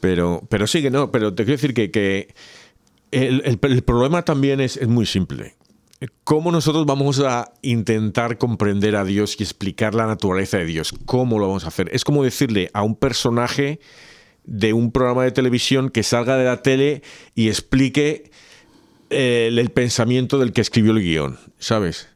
[0.00, 2.34] Pero, pero sí que no, pero te quiero decir que, que
[3.10, 5.56] el, el, problema también es, es muy simple.
[6.24, 10.94] ¿Cómo nosotros vamos a intentar comprender a Dios y explicar la naturaleza de Dios?
[11.04, 11.90] ¿Cómo lo vamos a hacer?
[11.92, 13.80] Es como decirle a un personaje
[14.44, 17.02] de un programa de televisión que salga de la tele
[17.34, 18.29] y explique
[19.10, 22.08] el, pensamiento del que escribió el guion, ¿sabes?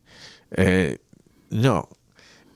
[0.56, 0.98] Eh,
[1.50, 1.88] no.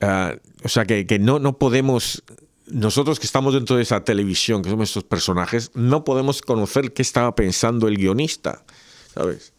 [0.01, 2.23] Ah, o sea, que, no, no podemos
[2.67, 7.01] nosotros que estamos dentro de esa televisión, que somos estos personajes, no podemos conocer qué
[7.01, 8.63] estaba pensando el guionista,
[9.13, 9.53] ¿sabes?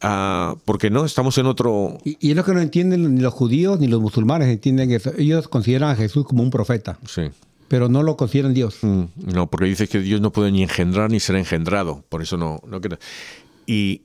[0.00, 1.98] Ah, porque no, estamos en otro...
[2.04, 5.12] Y, y, es lo que no entienden ni los judíos ni los musulmanes, entienden eso.
[5.18, 6.98] Ellos consideran a Jesús como un profeta.
[7.06, 7.30] Sí.
[7.68, 8.78] Pero no lo consideran Dios.
[8.82, 12.04] Mm, no, porque dice que Dios no puede ni engendrar ni ser engendrado.
[12.08, 12.80] Por eso no, no.
[13.68, 14.02] Y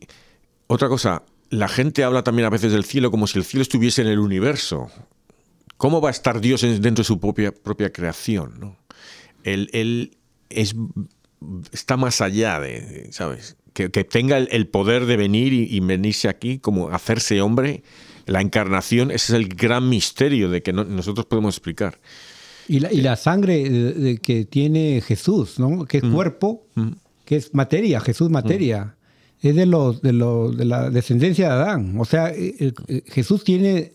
[0.67, 4.01] otra cosa, la gente habla también a veces del cielo como si el cielo estuviese
[4.01, 4.91] en el universo.
[5.77, 8.55] ¿Cómo va a estar Dios dentro de su propia, propia creación?
[8.59, 8.77] ¿no?
[9.45, 10.17] Él, él
[10.49, 10.75] es,
[11.71, 13.55] está más allá de, ¿sabes?
[13.71, 17.83] Que, que tenga el, el, poder de venir y, y, venirse aquí, como hacerse hombre,
[18.25, 21.99] la encarnación, ese es el gran misterio de que no, nosotros podemos explicar.
[22.67, 25.85] Y la, y la sangre de, de que tiene Jesús, ¿no?
[25.85, 26.67] Que es cuerpo,
[27.25, 28.95] que es materia, Jesús materia.
[29.43, 31.95] Es de, los, de, los, de la descendencia de Adán.
[31.99, 33.91] O sea, el, el, Jesús tiene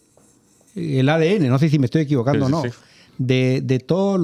[0.76, 2.68] el ADN, no sé si me estoy equivocando o no, sí,
[3.18, 4.18] de, de toda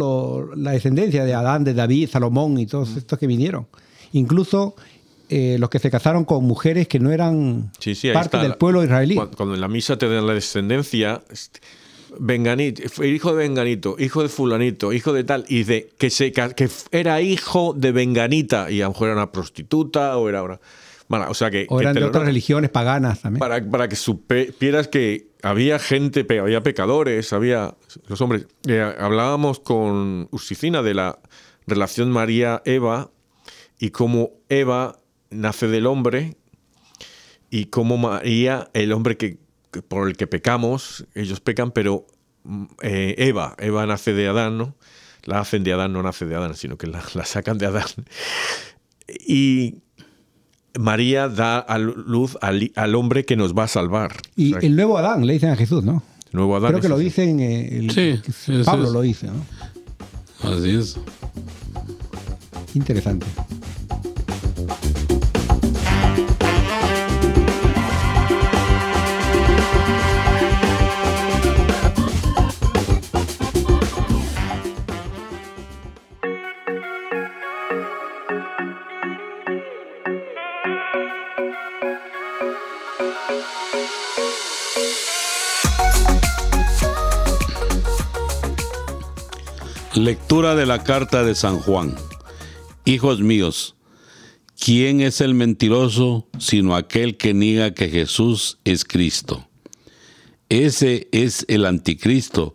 [0.56, 2.98] la descendencia de Adán, de David, Salomón y todos mm.
[2.98, 3.66] estos que vinieron.
[4.12, 4.76] Incluso
[5.28, 9.16] eh, los que se casaron con mujeres que no eran sí, parte del pueblo israelí.
[9.16, 11.22] Cuando, cuando, en la misa te dan la descendencia,
[12.20, 16.68] Benganito, hijo de Benganito, hijo de fulanito, hijo de tal, y de que, se, que
[16.92, 20.60] era hijo de Benganita, y a lo mejor era una prostituta o era una...
[21.08, 23.38] O sea que, o eran que de otras religiones paganas también.
[23.38, 27.74] Para, para que supieras que había gente, había pecadores, había
[28.06, 28.46] los hombres.
[28.66, 31.18] Eh, hablábamos con Ursicina de la
[31.66, 33.10] relación María-Eva
[33.78, 34.98] y cómo Eva
[35.30, 36.36] nace del hombre
[37.50, 39.38] y cómo María, el hombre que,
[39.70, 42.06] que por el que pecamos, ellos pecan, pero
[42.82, 44.74] eh, Eva, Eva nace de Adán, ¿no?
[45.24, 47.86] La hacen de Adán, no nace de Adán, sino que la, la sacan de Adán.
[49.08, 49.76] Y
[50.78, 54.16] María da a luz al, al, hombre que nos va a salvar.
[54.36, 56.02] Y o sea, el nuevo Adán, le dicen a Jesús, ¿no?
[56.32, 56.72] Nuevo Adán.
[56.72, 58.20] Creo que lo dicen, eh, el, sí,
[58.64, 60.50] Pablo lo dice, ¿no?
[60.50, 60.98] Así es.
[62.74, 63.26] Interesante.
[90.04, 91.96] Lectura de la carta de San Juan.
[92.84, 93.74] Hijos míos,
[94.62, 99.48] ¿quién es el mentiroso sino aquel que niega que Jesús es Cristo?
[100.50, 102.54] Ese es el anticristo,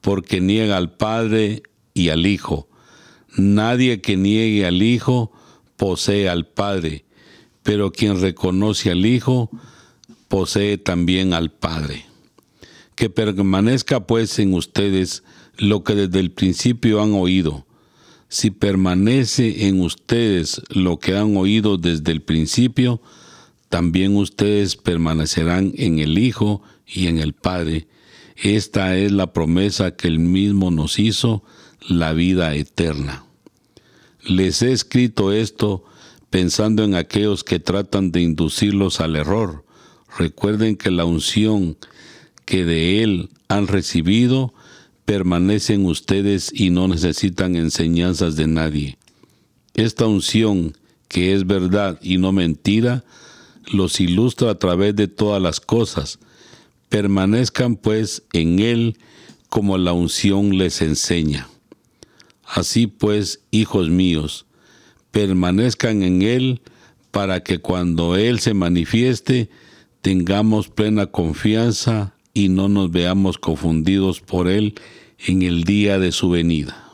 [0.00, 2.68] porque niega al Padre y al Hijo.
[3.36, 5.32] Nadie que niegue al Hijo
[5.74, 7.04] posee al Padre,
[7.64, 9.50] pero quien reconoce al Hijo
[10.28, 12.06] posee también al Padre.
[12.94, 15.24] Que permanezca pues en ustedes
[15.58, 17.66] lo que desde el principio han oído.
[18.28, 23.00] Si permanece en ustedes lo que han oído desde el principio,
[23.68, 27.86] también ustedes permanecerán en el Hijo y en el Padre.
[28.36, 31.44] Esta es la promesa que Él mismo nos hizo,
[31.88, 33.24] la vida eterna.
[34.24, 35.84] Les he escrito esto
[36.30, 39.64] pensando en aquellos que tratan de inducirlos al error.
[40.18, 41.76] Recuerden que la unción
[42.44, 44.53] que de Él han recibido
[45.04, 48.98] permanecen ustedes y no necesitan enseñanzas de nadie.
[49.74, 50.76] Esta unción,
[51.08, 53.04] que es verdad y no mentira,
[53.72, 56.18] los ilustra a través de todas las cosas.
[56.88, 58.98] Permanezcan pues en Él
[59.48, 61.48] como la unción les enseña.
[62.44, 64.46] Así pues, hijos míos,
[65.10, 66.60] permanezcan en Él
[67.10, 69.48] para que cuando Él se manifieste
[70.02, 74.74] tengamos plena confianza y no nos veamos confundidos por Él
[75.18, 76.90] en el día de su venida.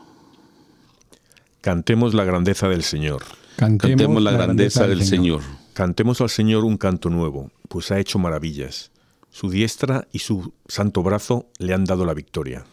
[1.62, 3.24] Cantemos la grandeza del Señor.
[3.57, 5.42] Cantemos, Cantemos la, grandeza, grandeza del Señor.
[5.42, 5.61] Señor.
[5.72, 8.90] Cantemos al Señor un canto nuevo, pues ha hecho maravillas.
[9.31, 12.64] Su diestra y su santo brazo le han dado la victoria.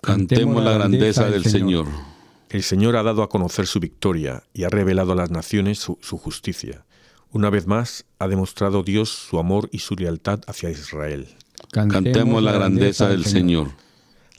[0.00, 1.86] Cantemos la grandeza del Señor.
[1.86, 2.12] Señor.
[2.50, 5.98] El Señor ha dado a conocer su victoria y ha revelado a las naciones su,
[6.02, 6.84] su justicia.
[7.30, 11.28] Una vez más ha demostrado Dios su amor y su lealtad hacia Israel.
[11.72, 13.70] Cantemos, Cantemos la grandeza del Señor.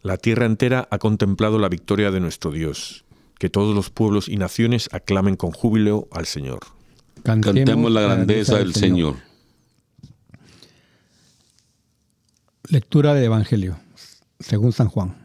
[0.04, 3.06] La tierra entera ha contemplado la victoria de nuestro Dios.
[3.40, 6.60] Que todos los pueblos y naciones aclamen con júbilo al Señor.
[7.24, 9.16] Cantemos, Cantemos la grandeza del Señor.
[12.70, 13.80] Lectura del Evangelio,
[14.40, 15.16] según San Juan.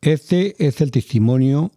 [0.00, 1.70] Este es el testimonio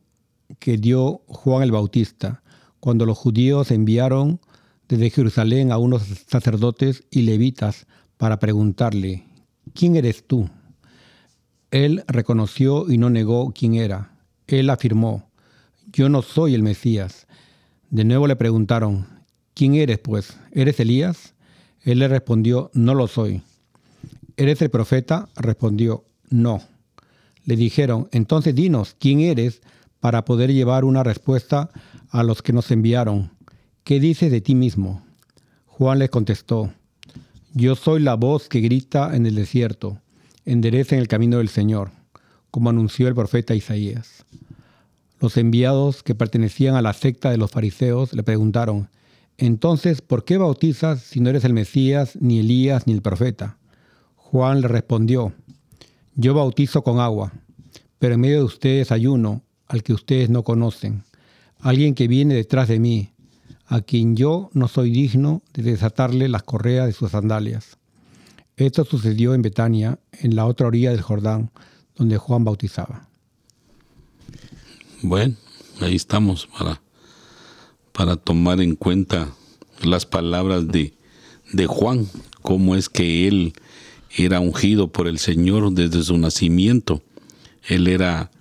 [0.58, 2.41] que dio Juan el Bautista
[2.80, 4.39] cuando los judíos enviaron
[4.88, 7.86] desde Jerusalén a unos sacerdotes y levitas
[8.18, 9.26] para preguntarle,
[9.74, 10.49] ¿quién eres tú?
[11.72, 14.11] Él reconoció y no negó quién era.
[14.47, 15.30] Él afirmó,
[15.91, 17.28] yo no soy el Mesías.
[17.89, 19.07] De nuevo le preguntaron,
[19.53, 20.38] ¿quién eres pues?
[20.51, 21.34] ¿Eres Elías?
[21.82, 23.41] Él le respondió, no lo soy.
[24.38, 25.30] ¿Eres el profeta?
[25.36, 26.61] Respondió, no.
[27.43, 29.61] Le dijeron, entonces dinos, ¿quién eres?
[30.05, 31.72] para poder llevar una respuesta
[32.11, 33.32] a los que nos enviaron.
[33.84, 35.03] ¿Qué dices de ti mismo?
[35.66, 36.72] Juan les contestó,
[37.58, 40.01] yo soy la voz que grita en el desierto,
[40.43, 41.91] enderecen el camino del Señor,
[42.51, 44.26] como anunció el profeta Isaías.
[45.22, 48.89] Los enviados que pertenecían a la secta de los fariseos le preguntaron,
[49.38, 53.58] entonces, ¿por qué bautizas si no eres el Mesías, ni Elías, ni el profeta?
[54.18, 55.32] Juan le respondió,
[56.16, 57.32] yo bautizo con agua,
[57.99, 61.03] pero en medio de ustedes hay uno al que ustedes no conocen,
[61.62, 63.14] alguien que viene detrás de mí,
[63.68, 67.78] a quien yo no soy digno de desatarle las correas de sus sandalias.
[68.57, 71.51] Esto sucedió en Betania, en la otra orilla del Jordán,
[71.95, 73.07] donde Juan bautizaba.
[75.01, 75.36] Bueno,
[75.82, 76.82] ahí estamos para,
[77.91, 79.30] para tomar en cuenta
[79.84, 80.93] las palabras de,
[81.51, 82.07] de Juan,
[82.41, 83.53] cómo es que él
[84.16, 87.01] era ungido por el Señor desde su nacimiento.
[87.68, 88.32] Él era,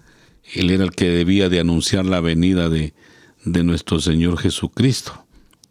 [0.55, 2.95] él era el que debía de anunciar la venida de,
[3.45, 5.25] de nuestro Señor Jesucristo.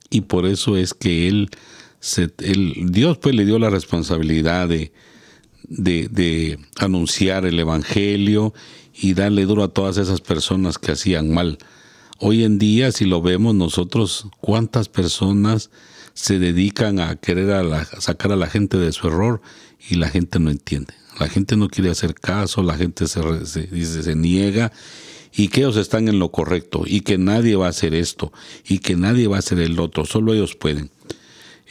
[0.09, 1.49] Y por eso es que él,
[1.99, 4.91] se, Dios pues le dio la responsabilidad de,
[5.63, 8.53] de, de anunciar el Evangelio
[8.93, 11.57] y darle duro a todas esas personas que hacían mal.
[12.19, 15.71] Hoy en día, si lo vemos nosotros, cuántas personas
[16.13, 19.41] se dedican a querer a sacar a la gente de su error
[19.89, 20.93] y la gente no entiende.
[21.19, 24.71] La gente no quiere hacer caso, la gente se, se, se niega
[25.35, 28.31] y que ellos están en lo correcto y que nadie va a hacer esto
[28.67, 30.91] y que nadie va a hacer el otro, solo ellos pueden.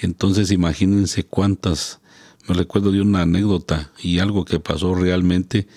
[0.01, 2.01] Entonces imagínense cuántas,
[2.49, 5.69] me recuerdo de una anécdota y algo que pasó realmente,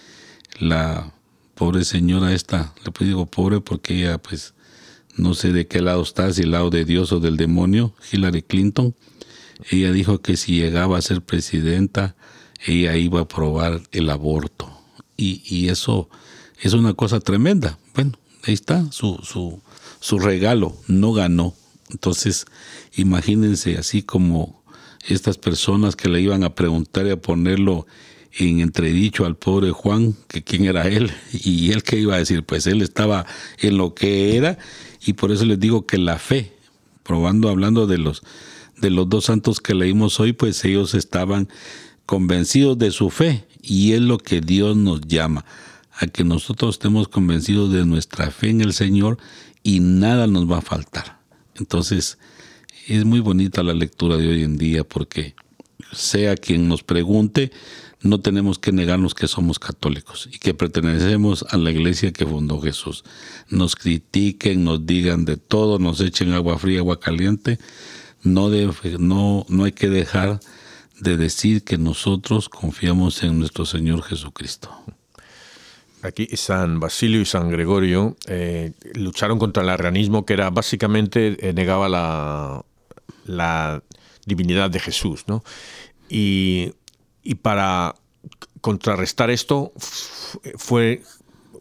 [0.60, 1.14] la
[1.54, 4.54] pobre señora esta, le digo pobre porque ella pues
[5.16, 8.42] no sé de qué lado está, si el lado de Dios o del demonio, Hillary
[8.42, 8.96] Clinton,
[9.70, 12.16] ella dijo que si llegaba a ser presidenta,
[12.66, 14.72] ella iba a aprobar el aborto.
[15.18, 16.10] Y eso
[16.62, 17.78] es una cosa tremenda.
[17.94, 19.62] Bueno, ahí está su, su,
[20.00, 21.54] su regalo, no ganó.
[21.90, 22.46] Entonces,
[22.96, 24.64] imagínense así como
[25.08, 27.86] estas personas que le iban a preguntar y a ponerlo
[28.38, 32.44] en entredicho al pobre Juan, que quién era él, y él qué iba a decir,
[32.44, 33.26] pues él estaba
[33.60, 34.58] en lo que era,
[35.06, 36.52] y por eso les digo que la fe,
[37.04, 38.24] probando, hablando de los,
[38.78, 41.48] de los dos santos que leímos hoy, pues ellos estaban
[42.06, 45.46] convencidos de su fe, y es lo que Dios nos llama,
[45.98, 49.18] a que nosotros estemos convencidos de nuestra fe en el Señor
[49.64, 51.20] y nada nos va a faltar.
[51.56, 52.18] Entonces,
[52.88, 55.36] es muy bonita la lectura de hoy en día porque
[55.92, 57.52] sea quien nos pregunte,
[58.02, 62.62] no tenemos que negarnos que somos católicos y que pertenecemos a la iglesia que fundó
[62.62, 63.04] Jesús.
[63.50, 67.58] Nos critiquen, nos digan de todo, nos echen agua fría, agua caliente.
[68.22, 68.50] No,
[69.00, 70.40] no, no hay que dejar
[71.00, 74.70] de decir que nosotros confiamos en nuestro Señor Jesucristo.
[76.06, 81.54] Aquí San Basilio y San Gregorio eh, lucharon contra el arrianismo que era básicamente eh,
[81.54, 81.90] negaba
[83.26, 83.84] la,
[84.26, 85.44] divinidad de Jesús, ¿no?
[86.10, 86.74] Y
[87.42, 87.96] para
[88.62, 89.72] contrarrestar esto
[90.58, 91.04] fue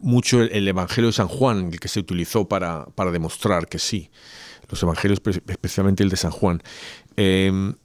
[0.01, 4.09] mucho el Evangelio de San Juan el que se utilizó para, demostrar que sí.
[4.69, 6.63] Los Evangelios, especialmente el de San Juan.
[7.17, 7.75] Em,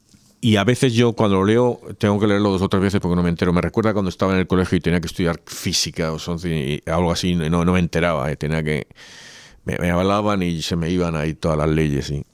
[0.41, 3.17] y a veces yo cuando lo leo tengo que leerlo dos o tres veces porque
[3.17, 3.53] no me entero.
[3.53, 6.19] Me recuerda cuando estaba en el colegio y tenía que estudiar física o
[6.87, 8.31] algo así, no, no me enteraba.
[8.31, 8.87] Eh, tenía que
[9.65, 12.11] me, me, hablaban y se me iban ahí todas las leyes.
[12.11, 12.25] Y,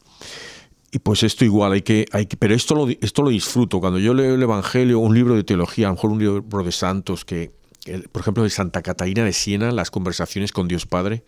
[0.93, 3.81] y pues esto igual, hay que, hay que, pero esto lo, esto lo disfruto.
[3.81, 6.73] Cuando yo leo el Evangelio, un libro de teología, a lo mejor un libro de
[6.73, 7.51] santos, que,
[8.13, 11.25] por ejemplo, de Santa Catalina de Siena, las conversaciones con Dios Padre,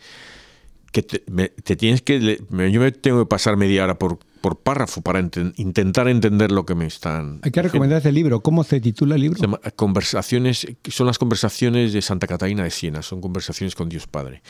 [0.92, 5.20] que te, tienes que, yo me tengo que pasar media hora por, por párrafo para
[5.20, 7.40] intentar entender lo que me están.
[7.42, 8.40] Hay que recomendar ese libro.
[8.40, 9.60] ¿Cómo se titula el libro?
[9.76, 14.42] conversaciones, son las conversaciones de Santa Catalina de Siena, son conversaciones con Dios Padre.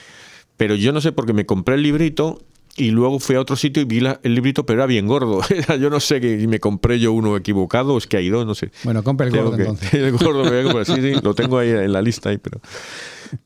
[0.56, 2.40] Pero yo no sé por qué me compré el librito
[2.76, 5.40] y luego fui a otro sitio y vi el librito, pero era bien gordo.
[5.80, 8.70] yo no sé que me compré yo uno equivocado, es que hay dos, no sé.
[8.84, 9.94] Bueno, compra el gordo entonces.
[9.94, 12.60] El gordo a sí, sí, lo tengo ahí en la lista ahí, pero...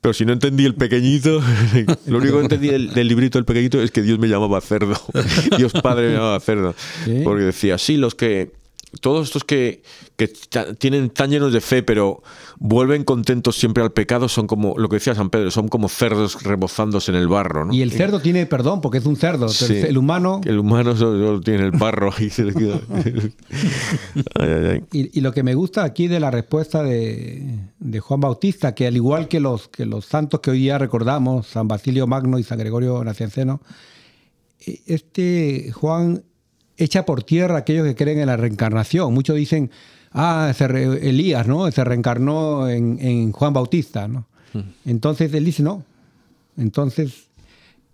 [0.00, 1.42] Pero si no entendí el pequeñito,
[2.06, 4.94] lo único que entendí del, librito del pequeñito es que Dios me llamaba cerdo.
[5.56, 6.74] Dios Padre me llamaba cerdo.
[7.24, 8.50] Porque decía, sí, los que
[9.00, 9.82] todos estos que,
[10.16, 10.28] que
[10.78, 12.22] tienen tan llenos de fe, pero
[12.58, 16.42] vuelven contentos siempre al pecado, son como lo que decía San Pedro, son como cerdos
[16.42, 17.64] rebozándose en el barro.
[17.64, 17.72] ¿no?
[17.72, 19.46] Y el cerdo tiene perdón porque es un cerdo.
[19.68, 20.40] El humano.
[20.44, 22.80] El humano solo, tiene el barro y se le queda.
[24.92, 28.96] Y, lo que me gusta aquí de la respuesta de, de, Juan Bautista, que al
[28.96, 32.58] igual que los, que los santos que hoy día recordamos, San Basilio Magno y San
[32.58, 33.60] Gregorio Nacianceno,
[34.66, 36.24] e, este Juan
[36.82, 39.12] echa por tierra aquellos que creen en la reencarnación.
[39.14, 39.70] Muchos dicen,
[40.12, 41.70] ah, Elías, ¿no?
[41.70, 44.26] Se reencarnó en, Juan Bautista, ¿no?
[44.52, 44.60] Hmm.
[44.84, 45.84] Entonces él dice, no.
[46.56, 47.28] Entonces,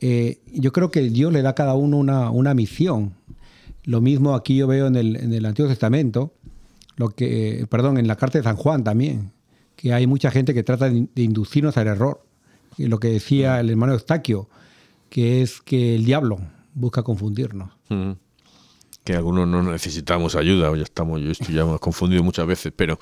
[0.01, 3.15] eh, yo creo que Dios le da a cada uno una, una misión.
[3.85, 6.33] Lo mismo aquí yo veo en el, en el Antiguo Testamento,
[6.97, 9.31] lo que, perdón, en la carta de San Juan también,
[9.77, 12.25] que hay mucha gente que trata de, inducirnos al error.
[12.77, 13.61] Y lo que decía hmm.
[13.61, 14.49] el hermano Eustaquio,
[15.11, 16.39] que es que el diablo
[16.75, 17.71] busca confundirnos.
[17.89, 18.13] Hmm
[19.09, 22.99] que algunos no necesitamos ayuda, ya estamos, yo estoy ya confundido muchas veces, pero,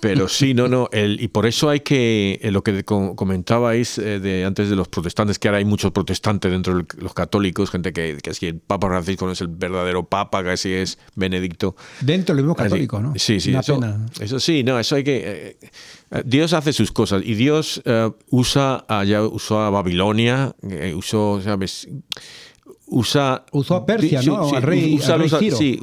[0.00, 4.18] pero sí, no, no, el, y por eso hay que, eh, lo que comentabais eh,
[4.18, 7.92] de, antes de los protestantes, que ahora hay muchos protestantes dentro de los católicos, gente
[7.92, 11.76] que, que si el Papa Francisco no es el verdadero Papa, que si es Benedicto.
[12.00, 13.12] Dentro del mismo católico, ¿no?
[13.14, 13.78] Sí, sí, eso,
[14.18, 15.58] eso, sí, no, eso hay que...
[15.60, 17.82] Eh, Dios hace sus cosas y Dios
[18.30, 20.54] usa, ya usó a Babilonia,
[20.94, 21.88] usó, ¿sabes?
[22.86, 24.54] Usa usó a Persia, ¿no?
[24.54, 25.78] al rey, Ciro, sí,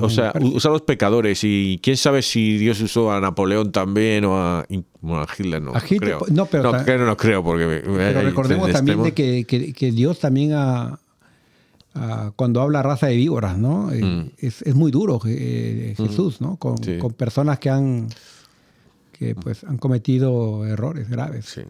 [0.00, 4.24] o sea, usa a los pecadores y quién sabe si Dios usó a Napoleón también
[4.24, 6.20] o a, Hitler, no, creo.
[6.30, 10.52] No, pero no, no, creo porque pero recordemos también de que, que, Dios también
[12.34, 13.92] cuando habla raza de víboras, ¿no?
[13.92, 14.30] Eh, mm.
[14.38, 16.02] Es, es, muy duro eh, mm.
[16.06, 16.56] Jesús, ¿no?
[16.56, 18.08] Con, con, personas que han
[19.12, 21.46] que pues han cometido errores graves.
[21.46, 21.62] Sí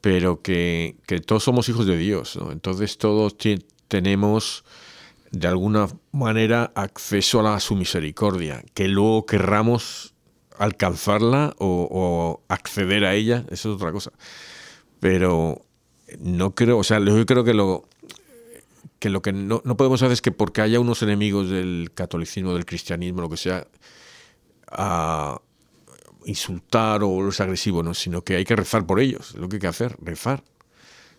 [0.00, 2.52] pero que, que, todos somos hijos de Dios, ¿no?
[2.52, 3.36] Entonces todos
[3.88, 4.64] tenemos
[5.30, 10.14] de alguna manera acceso a, su misericordia, que luego querramos
[10.58, 14.12] alcanzarla o, acceder a ella, eso es otra cosa.
[15.00, 15.62] Pero
[16.18, 17.88] no creo, o sea, yo creo que lo
[18.98, 22.54] que, lo que no, no podemos hacer es que porque haya unos enemigos del catolicismo,
[22.54, 23.66] del cristianismo, lo que sea,
[24.70, 25.40] a
[26.28, 27.94] insultar o volverse agresivo, ¿no?
[27.94, 30.42] sino que hay que rezar por ellos, lo que hay que hacer, rezar.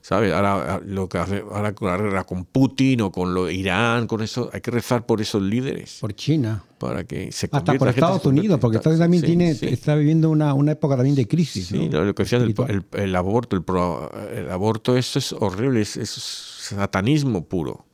[0.02, 0.32] ¿Sabes?
[0.32, 4.22] Ahora lo que hace ahora con la guerra con Putin o con lo Irán, con
[4.22, 5.98] eso, hay que rezar por esos líderes.
[6.00, 6.64] Por China.
[6.78, 10.54] Para que se Hasta por Estados Unidos, porque Estados Unidos también tiene, está viviendo una,
[10.54, 11.68] una, época también de crisis.
[11.68, 16.10] Sí, lo que decías, el, el, aborto, el, el, aborto, eso es horrible, es, es
[16.12, 17.86] satanismo puro.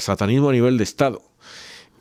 [0.00, 1.22] Satanismo a nivel de Estado.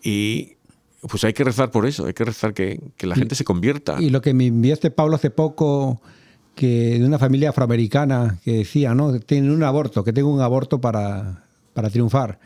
[0.01, 0.57] Y
[1.01, 4.01] pues hay que rezar por eso, hay que rezar que, la gente se convierta.
[4.01, 6.01] Y lo que me enviaste, Pablo, hace poco,
[6.55, 9.17] que de una familia afroamericana que decía, ¿no?
[9.19, 12.39] Tienen un aborto, que tengo un aborto para, para triunfar.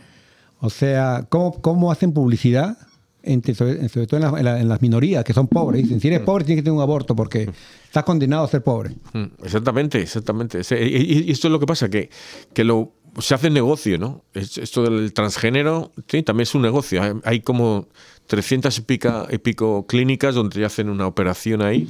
[0.60, 2.78] O sea, ¿cómo, cómo hacen publicidad?
[3.26, 5.84] Entre, sobre, todo en, las minorías que son pobres.
[5.84, 6.26] Dicen, si eres mm.
[6.26, 7.50] pobre tienes que tener un aborto porque
[7.86, 8.96] estás condenado a ser pobre.
[9.14, 10.60] Mm, exactamente, exactamente.
[10.60, 12.10] Y esto es lo que pasa, que,
[12.54, 14.24] que lo, se hace negocio, ¿no?
[14.34, 17.02] Esto del transgénero, sí, también es un negocio.
[17.24, 17.88] Hay como
[18.28, 21.88] 300 y, pico clínicas donde te hacen una operación ahí,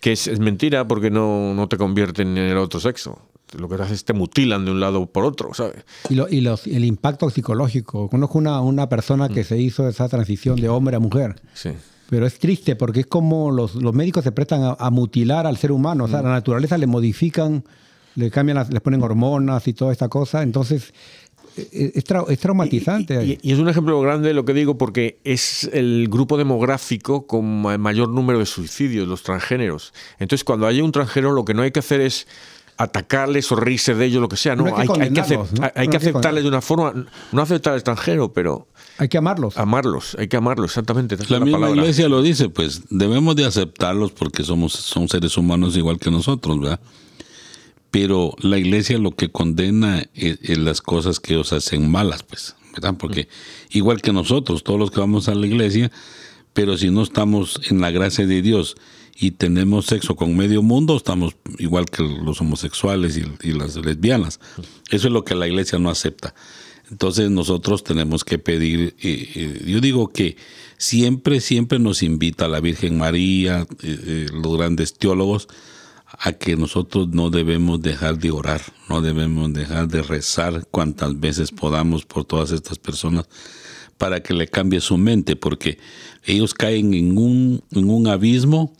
[0.00, 3.20] que es, mentira porque no, no, te convierten en el otro sexo.
[3.58, 5.84] Lo que haces es te mutilan de un lado por otro, ¿sabes?
[6.10, 8.08] Y, lo, y los, el impacto psicológico.
[8.10, 9.44] Conozco una, una persona que mm.
[9.44, 11.40] se hizo esa transición de hombre a mujer.
[11.54, 11.70] Sí.
[12.10, 15.72] Pero es triste porque es como los, los médicos se prestan a, mutilar al ser
[15.72, 16.04] humano.
[16.04, 16.24] O sea, mm.
[16.24, 17.64] la naturaleza le modifican,
[18.14, 20.42] le cambian, les ponen hormonas y toda esta cosa.
[20.42, 20.92] Entonces,
[21.72, 23.38] es, traumatizante.
[23.42, 28.08] Y, es un ejemplo grande lo que digo porque es el grupo demográfico con mayor
[28.08, 29.92] número de suicidios, los transgéneros.
[30.18, 32.26] Entonces, cuando hay un transgénero, lo que no hay que hacer es
[32.78, 34.54] atacarles o reírse de ellos, lo que sea.
[34.54, 35.02] No, hay, que,
[35.74, 38.68] hay que aceptarles de una forma, no aceptar al extranjero, pero...
[38.98, 39.58] Hay que amarlos.
[39.58, 41.16] Amarlos, hay que amarlos, exactamente.
[41.28, 45.98] La, misma iglesia lo dice, pues debemos de aceptarlos porque somos son seres humanos igual
[45.98, 46.80] que nosotros, ¿verdad?
[47.90, 52.94] Pero la iglesia lo que condena es, las cosas que ellos hacen malas, pues, ¿verdad?
[52.98, 53.28] Porque
[53.70, 55.90] igual que nosotros, todos los que vamos a la iglesia,
[56.52, 58.76] pero si no estamos en la gracia de Dios
[59.16, 64.38] y tenemos sexo con medio mundo, estamos igual que los homosexuales y, las lesbianas.
[64.90, 66.34] Eso es lo que la iglesia no acepta.
[66.90, 70.36] Entonces nosotros tenemos que pedir, eh, eh, yo digo que
[70.78, 75.48] siempre, siempre nos invita la Virgen María, eh, los grandes teólogos,
[76.10, 81.52] a que nosotros no debemos dejar de orar, no debemos dejar de rezar cuantas veces
[81.52, 83.28] podamos por todas estas personas
[83.98, 85.78] para que le cambie su mente, porque
[86.24, 88.72] ellos caen en un, en un abismo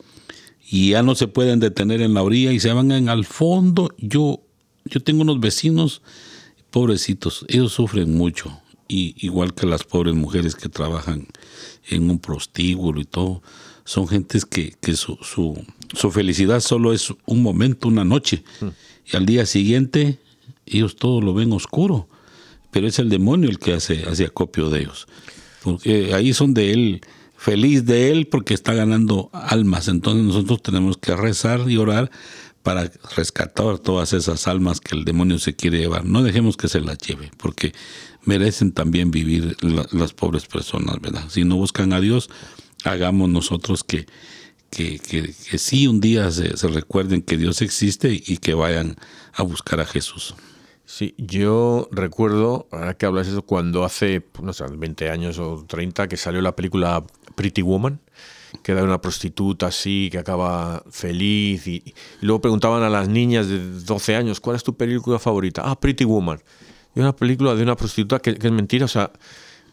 [0.70, 3.94] y ya no se pueden detener en la orilla y se van en al fondo.
[3.98, 4.40] Yo,
[4.84, 6.02] yo tengo unos vecinos,
[6.70, 11.26] pobrecitos, ellos sufren mucho y igual que las pobres mujeres que trabajan
[11.88, 13.42] en un prostíbulo y todo,
[13.84, 15.62] son gentes que, que su, su,
[15.94, 18.42] su, felicidad solo es un momento, una noche,
[19.10, 20.18] y al día siguiente
[20.66, 22.08] ellos todo lo ven oscuro,
[22.70, 25.06] pero es el demonio el que hace, hace acopio de ellos,
[25.62, 27.00] porque ahí son de él,
[27.36, 32.10] feliz de él porque está ganando almas, entonces nosotros tenemos que rezar y orar
[32.62, 36.04] para rescatar todas esas almas que el demonio se quiere llevar.
[36.04, 37.72] No dejemos que se las lleve, porque
[38.24, 41.24] merecen también vivir las pobres personas, ¿verdad?
[41.30, 42.28] Si no buscan a Dios,
[42.84, 44.06] hagamos nosotros que,
[44.70, 48.96] que, que, sí un día se, recuerden que Dios existe y que vayan
[49.32, 50.34] a buscar a Jesús.
[50.84, 56.08] Sí, yo recuerdo, ahora que hablas eso, cuando hace, no sé, 20 años o 30
[56.08, 57.04] que salió la película
[57.34, 58.00] Pretty Woman,
[58.62, 61.66] que era una prostituta así, que acaba feliz.
[61.66, 65.62] Y, luego preguntaban a las niñas de 12 años, ¿cuál es tu película favorita?
[65.64, 66.40] Ah, Pretty Woman.
[66.94, 69.12] Y una película de una prostituta que, es mentira, o sea...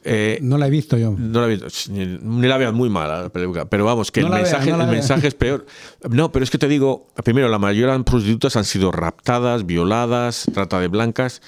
[0.08, 1.16] Eh, no la he visto yo.
[1.18, 1.68] No la he visto.
[1.92, 3.66] Ni, la veas muy mala la película.
[3.66, 5.66] Pero vamos, que el, mensaje, el mensaje es peor.
[6.08, 9.66] No, pero es que te digo, primero, la mayoría de las prostitutas han sido raptadas,
[9.66, 11.42] violadas, trata de blancas.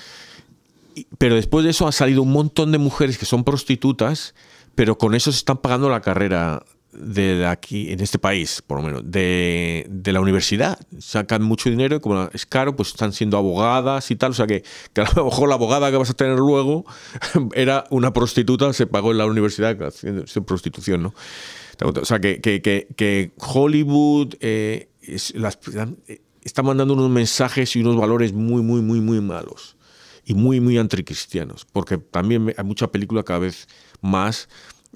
[1.20, 4.34] Pero después de eso ha salido un montón de mujeres que son prostitutas,
[4.74, 8.84] pero con eso se están pagando la carrera de aquí, en este país, por lo
[8.84, 10.80] menos, de, de, la universidad.
[11.00, 14.32] Sacan mucho dinero y como es caro, pues están siendo abogadas y tal.
[14.32, 14.64] O sea que,
[14.94, 16.86] que a lo mejor la abogada que vas a tener luego
[17.54, 21.14] era una prostituta, se pagó en la universidad haciendo prostitución, ¿no?
[21.84, 24.90] O sea que, que, que Hollywood eh,
[26.44, 29.76] está mandando unos mensajes y unos valores muy, muy, muy, muy malos.
[30.26, 31.66] Y muy, muy anticristianos.
[31.72, 33.68] Porque también hay mucha película cada vez
[34.02, 34.50] más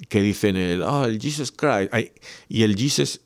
[0.09, 1.93] que dicen el, oh, el Jesus Christ
[2.47, 3.21] y el Jesus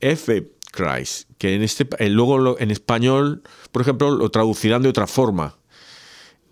[0.00, 3.42] F Christ, que en este luego en español,
[3.72, 5.56] por ejemplo, lo traducirán de otra forma.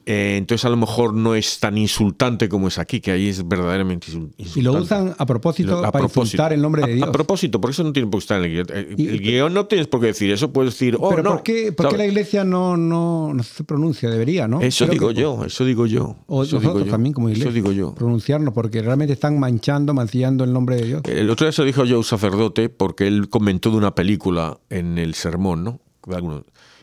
[0.05, 3.47] Eh, entonces a lo mejor no es tan insultante como es aquí, que ahí es
[3.47, 4.59] verdaderamente insultante.
[4.59, 7.09] Y lo usan a propósito para insultar el nombre de Dios.
[7.09, 8.67] A, propósito, por eso no tiene por qué estar en el guion.
[8.71, 11.31] Eh, el, guion no tienes por qué decir eso, puedes decir, oh, pero no.
[11.31, 14.11] ¿por qué, por qué la iglesia no, no, no, se pronuncia?
[14.11, 14.61] Debería, ¿no?
[14.61, 16.17] Eso digo yo, eso digo yo.
[16.27, 17.49] O eso nosotros también como iglesia.
[17.49, 17.95] Eso digo yo.
[17.95, 21.03] Pronunciarnos, porque realmente están manchando, mancillando el nombre de Dios.
[21.05, 24.99] El otro día se dijo yo un sacerdote, porque él comentó de una película en
[24.99, 25.81] el sermón, ¿no?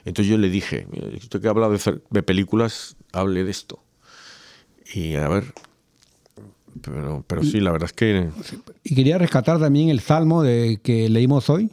[0.09, 0.87] Entonces yo le dije,
[1.17, 3.79] usted que habla de películas, hable de esto.
[4.91, 5.53] Y a ver,
[6.81, 8.27] pero, pero sí, la verdad es que...
[8.83, 11.69] Y quería rescatar también el salmo de, que leímos hoy,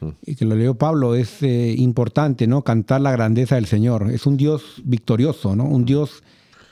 [0.00, 0.08] mm.
[0.24, 2.62] y que lo leyó Pablo, es eh, importante, ¿no?
[2.62, 4.08] Cantar la grandeza del Señor.
[4.12, 5.64] Es un Dios victorioso, ¿no?
[5.64, 5.86] Un mm.
[5.86, 6.22] Dios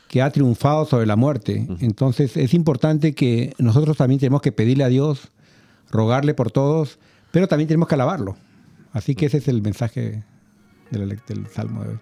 [0.07, 1.67] que ha triunfado sobre la muerte.
[1.69, 1.77] Mm.
[1.81, 5.33] Entonces es importante que nosotros también tenemos que pedirle a Dios,
[5.91, 7.01] rogarle por todos,
[7.33, 8.37] pero también tenemos que alabarlo.
[8.93, 10.23] Así que ese es el mensaje
[10.99, 11.99] del, del salmo de hoy.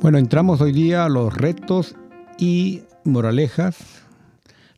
[0.00, 1.94] Bueno, entramos hoy día a los retos
[2.38, 3.76] y moralejas.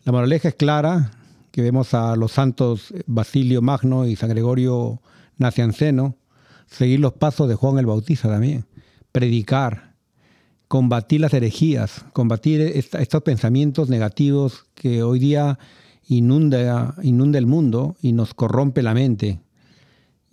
[0.05, 1.11] La moraleja es clara,
[1.51, 5.01] que vemos a los santos Basilio Magno y San Gregorio
[5.39, 6.16] Nacianceno
[6.66, 8.64] seguir los pasos de Juan el Bautista también,
[9.12, 9.93] predicar,
[10.68, 15.59] combatir las herejías, combatir estos pensamientos negativos que hoy día
[16.09, 19.41] inunda, inunda el mundo y nos corrompe la mente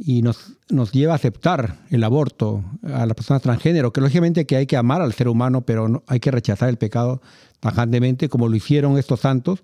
[0.02, 4.56] y nos, nos lleva a aceptar el aborto a las personas transgénero, que lógicamente que
[4.56, 7.22] hay que amar al ser humano, pero no, hay que rechazar el pecado
[7.60, 9.60] tajantemente, como lo hicieron estos santos,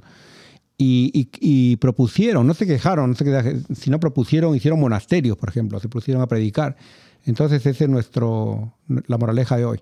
[0.78, 6.22] y, propusieron, no se quejaron, no se sino propusieron, hicieron monasterios, por ejemplo, se pusieron
[6.22, 6.76] a predicar.
[7.24, 8.74] Entonces esa es nuestro,
[9.08, 9.82] la moraleja de hoy.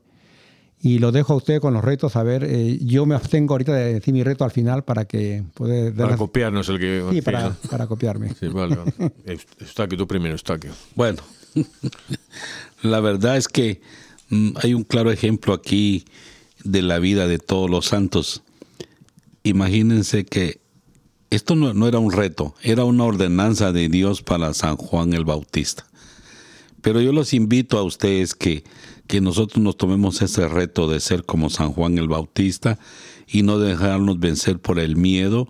[0.86, 2.18] Y lo dejo a usted con los retos.
[2.18, 5.42] A ver, eh, yo me abstengo ahorita de decir mi reto al final para que
[5.54, 5.94] pueda...
[5.94, 7.06] Para copiarnos el que...
[7.10, 8.34] Sí, para, para copiarme.
[8.38, 8.78] Sí, vale.
[9.62, 10.70] está que tú primero, está que...
[10.94, 11.24] Bueno,
[12.82, 13.80] la verdad es que
[14.28, 16.04] mm, hay un claro ejemplo aquí
[16.66, 18.44] de la vida de todos los santos.
[19.44, 20.60] Imagínense que
[21.30, 25.24] esto no, no era un reto, era una ordenanza de Dios para San Juan el
[25.24, 25.88] Bautista.
[26.82, 28.66] Pero yo los invito a ustedes que
[29.08, 32.80] que nosotros nos tomemos ese reto de ser como San Juan el Bautista
[33.28, 35.49] y no dejarnos vencer por el miedo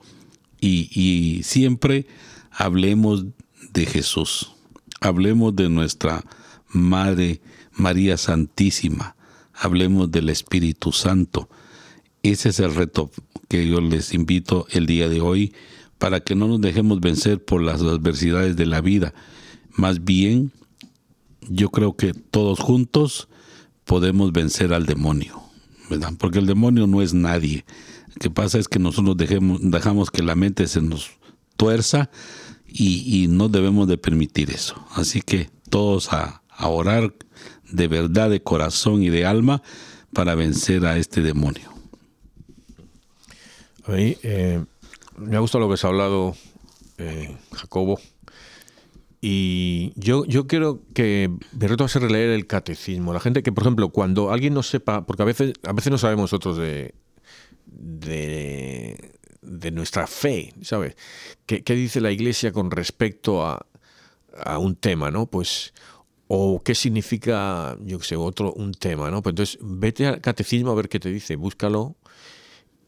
[0.66, 2.08] y, siempre
[2.50, 3.26] hablemos
[3.74, 4.54] de Jesús,
[5.02, 6.24] hablemos de nuestra
[6.70, 7.42] Madre
[7.74, 9.18] María Santísima,
[9.54, 11.50] hablemos del Espíritu Santo.
[12.22, 13.12] Ese es el reto
[13.50, 15.54] que yo les invito el día de hoy
[15.98, 19.14] para que no nos dejemos vencer por las adversidades de la vida.
[19.76, 20.54] Más bien,
[21.50, 23.28] yo creo que todos juntos
[23.86, 25.44] podemos vencer al demonio,
[25.90, 26.14] ¿verdad?
[26.18, 27.66] Porque el demonio no es nadie.
[28.08, 31.12] Lo que pasa es que nosotros dejemos, dejamos que la mente se nos
[31.58, 32.10] tuerza
[32.68, 34.76] y, no debemos de permitir eso.
[34.92, 37.14] Así que todos a, orar
[37.72, 39.62] de verdad, de corazón y de alma
[40.14, 41.72] para vencer a este demonio.
[43.86, 44.64] A eh,
[45.18, 46.36] me ha gustado lo que se ha hablado,
[46.98, 48.00] eh, Jacobo.
[49.26, 53.14] Y yo, yo quiero que me reto a hacer releer el catecismo.
[53.14, 55.98] La gente que, por ejemplo, cuando alguien no sepa, porque a veces, a veces no
[55.98, 56.94] sabemos nosotros de,
[57.66, 60.98] de, de nuestra fe, ¿sabes?
[61.46, 63.66] ¿Qué, ¿Qué, dice la Iglesia con respecto a,
[64.44, 65.26] a, un tema, ¿no?
[65.28, 65.74] Pues,
[66.28, 69.22] o qué significa, yo qué sé, otro, un tema, ¿no?
[69.22, 71.96] Pues entonces, vete al catecismo a ver qué te dice, búscalo.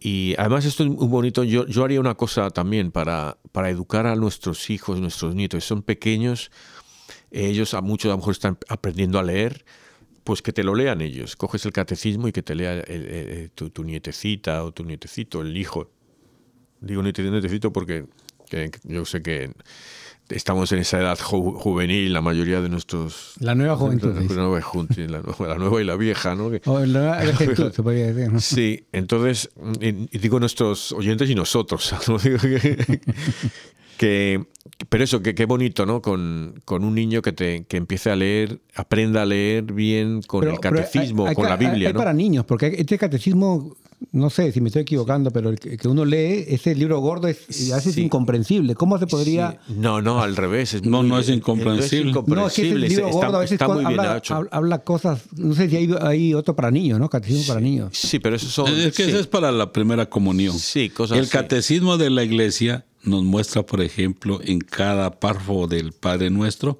[0.05, 4.05] Y además esto es muy bonito, yo, yo haría una cosa también para, para educar
[4.05, 6.51] a nuestros hijos, nuestros nietos, son pequeños,
[7.31, 9.65] ellos a muchos a lo mejor están aprendiendo a leer,
[10.23, 11.35] pues que te lo lean ellos.
[11.35, 12.83] Coges el catecismo y que te lea
[13.55, 15.89] tu, tu, nietecita o tu nietecito, el hijo,
[16.81, 18.05] Digo necesito porque
[18.83, 19.51] yo sé que
[20.29, 23.33] estamos en esa edad juvenil, la mayoría de nuestros...
[23.39, 24.13] La nueva juventud.
[24.13, 24.59] La, nueva,
[25.47, 26.49] la, nueva, y la vieja, ¿no?
[26.49, 28.41] la juventud, se podría decir.
[28.41, 31.93] Sí, entonces, y, digo nuestros oyentes y nosotros,
[33.97, 34.45] que,
[34.89, 36.01] pero eso, que qué bonito, ¿no?
[36.01, 40.47] Con, con, un niño que, te, que empiece a leer, aprenda a leer bien con
[40.47, 41.89] el catecismo, con la Biblia.
[41.89, 43.75] Hay, para niños, porque este catecismo
[44.11, 47.71] no sé si me estoy equivocando, pero el que uno lee, ese libro gordo es,
[47.71, 48.75] a veces incomprensible.
[48.75, 49.59] ¿Cómo se podría...?
[49.67, 50.83] No, no, al revés.
[50.83, 52.13] no, no es incomprensible.
[52.27, 54.21] No, es que ese libro gordo a veces habla,
[54.51, 55.23] habla, cosas...
[55.35, 57.09] No sé si hay, otro para niños, ¿no?
[57.09, 57.89] Catecismo para niños.
[57.93, 58.67] Sí, pero eso son...
[58.73, 60.57] Es que eso es para la primera comunión.
[60.59, 65.91] Sí, cosas El catecismo de la iglesia nos muestra, por ejemplo, en cada párrafo del
[65.93, 66.79] Padre Nuestro,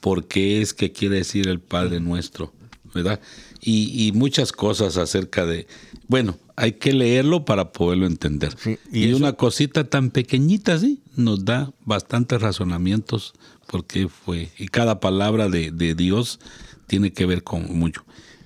[0.00, 2.52] por qué es que quiere decir el Padre Nuestro,
[2.94, 3.20] ¿verdad?
[3.60, 5.66] Y, y muchas cosas acerca de...
[6.06, 8.56] Bueno, hay que leerlo para poderlo entender.
[8.92, 13.32] y, una cosita tan pequeñita así nos da bastantes razonamientos
[13.68, 16.40] porque fue, y cada palabra de, Dios
[16.88, 18.04] tiene que ver con mucho.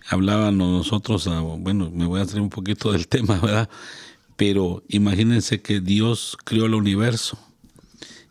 [0.08, 3.70] Hablábamos nosotros, ah, bueno, me voy a hacer un poquito del tema, ¿verdad?
[4.36, 7.38] Pero imagínense que Dios creó el universo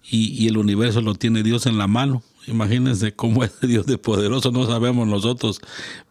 [0.04, 3.98] y, y el universo lo tiene Dios en la mano Imagínense cómo es Dios de
[3.98, 5.62] poderoso, no sabemos nosotros,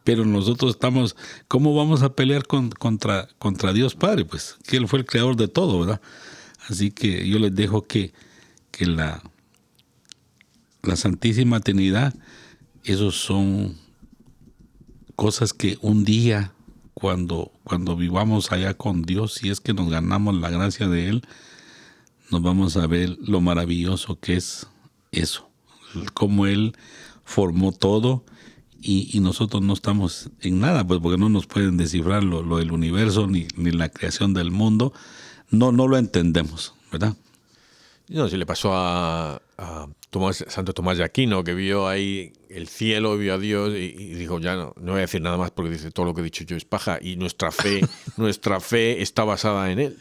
[0.04, 1.16] pero nosotros estamos,
[1.48, 4.24] ¿cómo vamos a pelear contra, contra Dios Padre?
[4.24, 6.00] Pues que Él fue el creador de todo, ¿verdad?
[6.68, 8.12] Así que yo les dejo que,
[8.70, 9.22] que la,
[10.82, 12.14] la Santísima Trinidad,
[12.84, 13.76] esos son
[15.16, 16.52] cosas que un día,
[16.94, 21.22] cuando, cuando vivamos allá con Dios, si es que nos ganamos la gracia de Él,
[22.30, 24.68] nos vamos a ver lo maravilloso que es
[25.10, 25.49] eso
[26.14, 26.76] cómo Él
[27.24, 28.24] formó todo
[28.82, 33.26] y, nosotros no estamos en nada, pues porque no nos pueden descifrar lo, del universo
[33.26, 34.92] ni, ni, la creación del mundo.
[35.50, 37.14] No, no lo entendemos, ¿verdad?
[38.08, 39.40] No, si le pasó a,
[40.08, 44.40] Tomás, Santo Tomás de Aquino, que vio ahí el cielo, vio a Dios y, dijo,
[44.40, 46.44] ya no, no voy a decir nada más porque dice, todo lo que he dicho
[46.44, 47.82] yo es paja y nuestra fe,
[48.16, 49.98] nuestra fe está basada en él.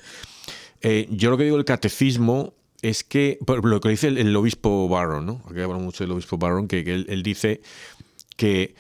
[0.82, 4.88] Eh, yo lo que digo el catecismo es que, por lo que dice el, obispo
[4.88, 5.42] Barron, ¿no?
[5.50, 7.62] Aquí habla mucho del obispo Barron, que, él, dice
[8.38, 8.76] que,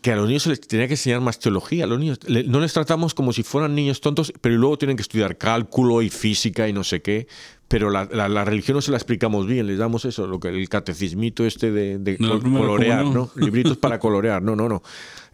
[0.00, 1.84] que, a los niños se les tenía que enseñar más teología.
[1.84, 5.02] A los niños no les tratamos como si fueran niños tontos, pero luego tienen que
[5.02, 7.26] estudiar cálculo y física y no sé qué.
[7.68, 10.68] Pero la, la, religión no se la explicamos bien, les damos eso, lo que el
[10.68, 13.30] catecismito este de, colorear, ¿no?
[13.36, 14.40] Libritos para colorear.
[14.40, 14.82] No, no, no.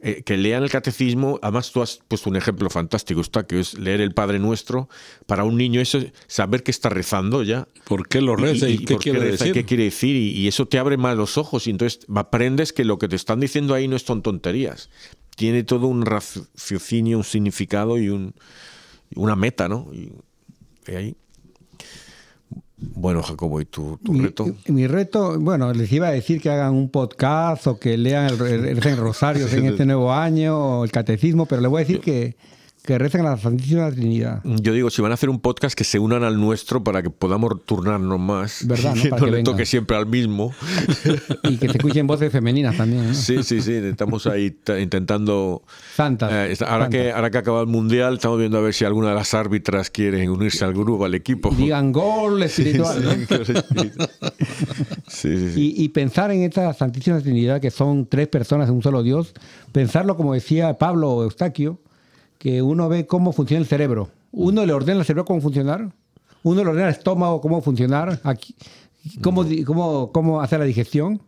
[0.00, 1.38] Eh, que lean el catecismo.
[1.42, 4.88] Además, tú has puesto un ejemplo fantástico, está, que es leer el Padre Nuestro.
[5.26, 7.68] Para un niño, eso saber que está rezando ya.
[7.84, 9.52] ¿Por qué lo reza y, qué, quiere decir?
[9.52, 10.16] qué quiere decir?
[10.16, 11.66] Y, eso te abre más los ojos.
[11.66, 14.88] Y entonces aprendes que lo que te están diciendo ahí no son tonterías.
[15.36, 18.34] Tiene todo un raciocinio, un significado y un,
[19.14, 19.90] una meta, ¿no?
[19.92, 20.14] y
[20.94, 21.14] ahí.
[22.94, 24.46] Bueno, Jacobo, ¿y tu, reto?
[24.66, 28.66] Mi reto, bueno, les iba a decir que hagan un podcast o que lean el,
[28.66, 32.36] el, Rosarios en este nuevo año o el Catecismo, pero les voy a decir que
[32.82, 34.40] que recen a la Santísima Trinidad.
[34.44, 37.10] Yo digo, si van a hacer un podcast, que se unan al nuestro para que
[37.10, 38.66] podamos turnarnos más.
[38.66, 38.96] ¿Verdad?
[38.96, 39.16] ¿no?
[39.24, 40.52] que le toque siempre al mismo.
[41.44, 43.14] y que se escuchen voces femeninas también.
[43.14, 43.74] Sí, sí, sí.
[43.74, 45.62] Estamos ahí intentando.
[45.94, 46.30] Santas.
[46.32, 49.14] Eh, ahora, Que, ahora que acaba el mundial, estamos viendo a ver si alguna de
[49.14, 51.50] las árbitras quiere unirse al grupo, al equipo.
[51.50, 53.26] Digan gol espiritual.
[55.06, 58.82] Sí, sí, y, y pensar en esta Santísima Trinidad, que son tres personas en un
[58.82, 59.34] solo Dios,
[59.70, 61.78] pensarlo como decía Pablo Eustaquio
[62.42, 64.08] que uno ve cómo funciona el cerebro.
[64.32, 65.92] Uno le ordena al cerebro cómo funcionar,
[66.42, 68.56] uno le ordena al estómago cómo funcionar, aquí,
[69.20, 71.22] cómo, cómo, cómo hacer la digestión.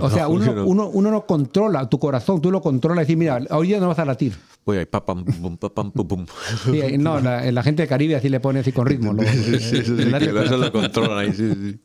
[0.00, 3.16] O sea, uno, no- uno, uno no controla tu corazón, tú lo controlas y decir,
[3.16, 4.32] mira, hoy día no vas a latir.
[4.66, 6.26] Voy ahí, pa, pam, pum, pa, pam, pum, pum.
[6.64, 9.12] Sí, no, la, la gente de Caribe así le pone así con ritmo.
[9.12, 11.78] lo- Sí, sí, sí, que eso lo controlan ahí, sí, sí.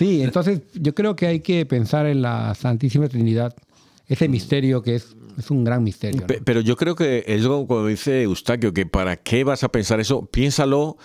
[0.00, 3.54] Sí, entonces yo creo que hay que pensar en la Santísima Trinidad,
[4.08, 6.22] ese misterio que es, es un gran misterio.
[6.22, 6.26] ¿no?
[6.26, 10.00] Pe- Pero yo creo que es como dice Eustaquio, que para qué vas a pensar
[10.00, 10.96] eso, piénsalo,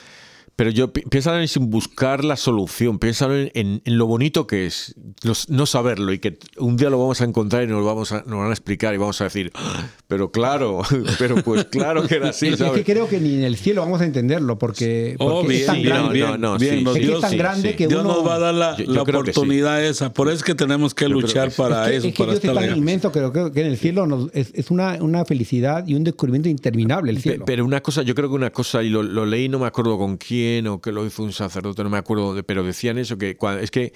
[0.58, 4.46] pero yo pi- piénsalo en sin buscar la solución, piénsalo en, en- en lo bonito
[4.48, 4.96] que es
[5.48, 8.40] no, saberlo y que un día lo vamos a encontrar y nos, vamos a, nos
[8.40, 10.82] van a explicar y vamos a decir, "Ah, pero claro,
[11.20, 12.84] pero pues claro que era así, Es que ¿sabes?
[12.86, 15.76] creo que ni en el cielo vamos a entenderlo porque, Oh, porque es bien, tan
[15.78, 16.14] sí, bien, grande.
[16.14, 17.76] bien, no, no, bien, sí, no, es que Dios, es tan grande sí.
[17.78, 18.14] que Dios uno...
[18.16, 19.40] nos va a dar la, Yo- yo la creo que sí.
[19.40, 20.12] oportunidad esa.
[20.12, 22.32] Por eso es que tenemos que creo luchar para es que, eso, es que para
[22.34, 25.24] Dios es tan inmenso que creo que en el cielo nos- es, es una, una
[25.24, 27.46] felicidad y un descubrimiento interminable el cielo.
[27.46, 29.98] Pero una cosa, yo creo que una cosa, y lo, lo leí, no me acuerdo
[30.00, 33.18] con quién, o que lo hizo un sacerdote, no me acuerdo, de- pero decían eso,
[33.18, 33.94] que es que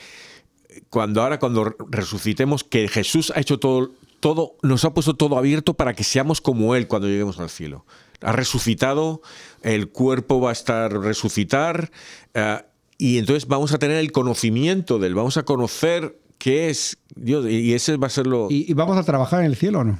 [0.89, 5.73] cuando ahora, cuando resucitemos, que Jesús ha hecho todo, todo, nos ha puesto todo abierto
[5.73, 7.85] para que seamos como Él cuando lleguemos al cielo.
[8.21, 9.21] Ha resucitado,
[9.63, 11.91] el cuerpo va a estar resucitar,
[12.33, 12.59] eh,
[12.97, 17.45] y entonces vamos a tener el conocimiento de Él, vamos a conocer qué es Dios,
[17.49, 18.47] y ese va a ser lo...
[18.49, 19.99] ¿Y, y vamos a trabajar en el cielo o no?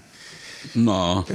[0.76, 1.26] No.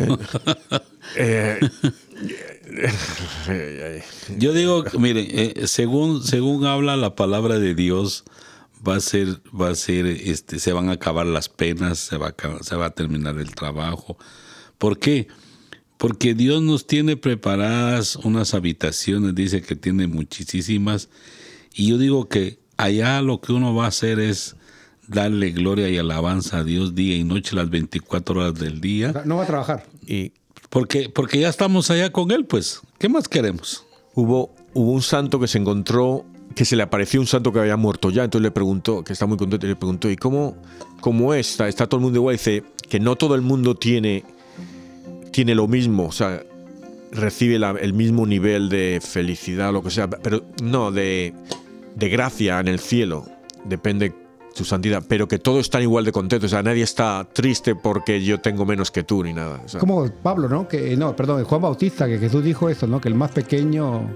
[1.16, 1.58] eh,
[4.38, 8.24] Yo digo, miren, eh, según, según habla la palabra de Dios,
[8.86, 12.26] va a ser, va a ser, este, se van a acabar las penas, se va
[12.26, 14.16] a, acabar- se va a terminar el trabajo.
[14.78, 15.28] ¿Por qué?
[15.96, 21.08] Porque Dios nos tiene preparadas unas habitaciones, dice que tiene muchísimas,
[21.74, 24.56] y yo digo que allá lo que uno va a hacer es
[25.08, 29.36] darle gloria y alabanza a Dios día y noche, las 24 horas del día, no
[29.36, 29.86] va a trabajar.
[30.06, 30.32] y,
[30.70, 33.84] porque, porque ya estamos allá con Él, pues, ¿qué más queremos?
[34.14, 37.76] Hubo, hubo un santo que se encontró, que se le apareció un santo que había
[37.76, 40.56] muerto ya, entonces le preguntó, que está muy contento, y le preguntó, ¿y cómo,
[41.00, 41.50] cómo es?
[41.50, 42.36] ¿Está, está todo el mundo igual?
[42.36, 44.24] Dice que no todo el mundo tiene,
[45.32, 46.42] tiene lo mismo, o sea,
[47.12, 51.34] recibe el mismo nivel de felicidad lo que sea, pero no, de,
[51.94, 53.26] de gracia en el cielo,
[53.64, 54.25] depende
[54.56, 58.22] su santidad, pero que todos están igual de contentos, o sea, nadie está triste porque
[58.22, 59.60] yo tengo menos que tú ni nada.
[59.64, 59.78] o sea.
[59.80, 60.66] Como Pablo, ¿no?
[60.66, 63.00] Que, no, perdón, Juan Bautista, que Jesús dijo eso, ¿no?
[63.00, 64.08] Que el más pequeño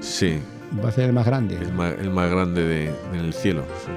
[0.00, 0.38] Sí.
[0.84, 1.56] va a ser el más grande.
[1.56, 2.84] El más, el más grande de,
[3.14, 3.64] en el cielo.
[3.84, 3.90] sí.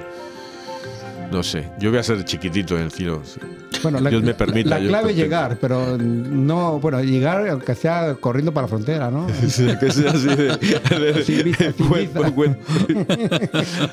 [1.32, 3.22] No sé, yo voy a ser chiquitito en el cielo.
[3.24, 3.40] sí.
[3.84, 8.16] Bueno, la, Dios me permita, La clave es llegar, pero no, bueno, llegar aunque sea
[8.20, 9.28] corriendo para la frontera, ¿no?
[9.80, 12.30] que sea así de, de- Sin visa, sin buen- visa.
[12.32, 12.58] buen-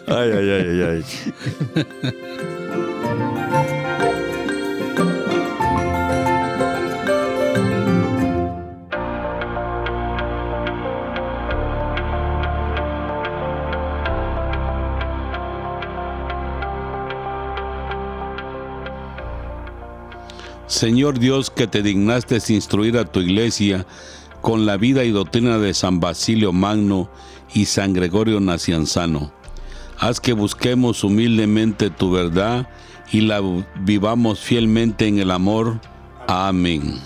[0.07, 1.05] ay, ay, ay, ay,
[1.75, 2.54] ay.
[20.85, 23.87] Señor Dios, que te dignaste instruir a tu iglesia
[24.43, 27.09] con la vida y doctrina de San Basilio Magno
[27.55, 29.33] y San Gregorio Nacianzano.
[29.99, 32.69] Haz que busquemos humildemente tu verdad
[33.11, 33.41] y la
[33.81, 35.81] vivamos fielmente en el amor.
[36.29, 37.01] Amén.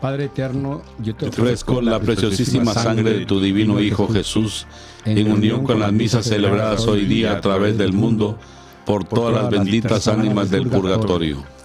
[0.00, 4.66] Padre eterno, yo te ofrezco la preciosísima sangre de tu divino Hijo Jesús,
[5.04, 8.36] en unión con las misas celebradas hoy día a través del mundo,
[8.84, 11.55] por todas las benditas ánimas del purgatorio.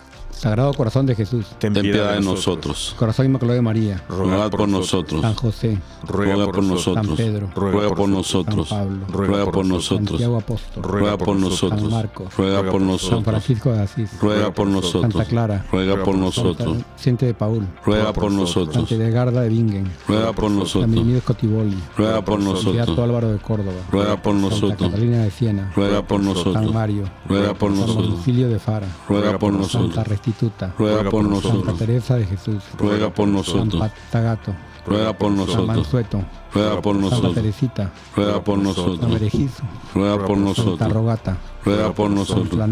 [0.41, 2.95] Sagrado Corazón de Jesús, Ten Ten piedad de nosotros.
[2.97, 5.21] Corazón Inmaculado de María, Ruega por nosotros.
[5.21, 5.77] San José,
[6.07, 7.05] Ruega por nosotros.
[7.05, 8.69] San Pedro, Ruega por San nosotros.
[8.69, 10.09] Pablo, Ruega por nosotros.
[10.09, 11.91] Santiago Apóstol, Ruega por San nosotros.
[11.91, 13.23] Marcos, Ruega por San nosotros.
[13.23, 15.13] Francisco de Asís, Ruega por nosotros.
[15.13, 16.67] Santa Clara, Ruega por nosotros.
[16.69, 18.89] Santa Vicente de Paul, Ruega por nosotros.
[18.89, 20.91] Santa Edgarda de Bingen, Ruega por San nosotros.
[20.91, 22.99] Benito Scotiboli, Ruega por Beato nosotros.
[22.99, 24.89] Álvaro de Córdoba, Ruega por Santa nosotros.
[24.89, 26.73] Catalina de Siena, Ruega por San nosotros.
[26.73, 28.09] Mario, Ruega por San nosotros.
[28.09, 30.71] Lucilio de Fara, Ruega por Santa nosotros.
[30.71, 31.77] Restituta, Ruega por Santa nosotros.
[31.77, 33.81] Teresa de Jesús, Ruega por San nosotros.
[33.81, 34.55] Patagato,
[34.85, 35.67] Ruega por San nosotros.
[35.67, 36.23] Mansueto,
[36.53, 37.35] Ruega por Santa nosotros.
[37.35, 39.11] Teresita, Ruega por San nosotros.
[39.11, 39.63] Berejizo,
[39.93, 40.93] Ruega por Santa nosotros.
[40.93, 42.69] Rogata, Ruega por San nosotros.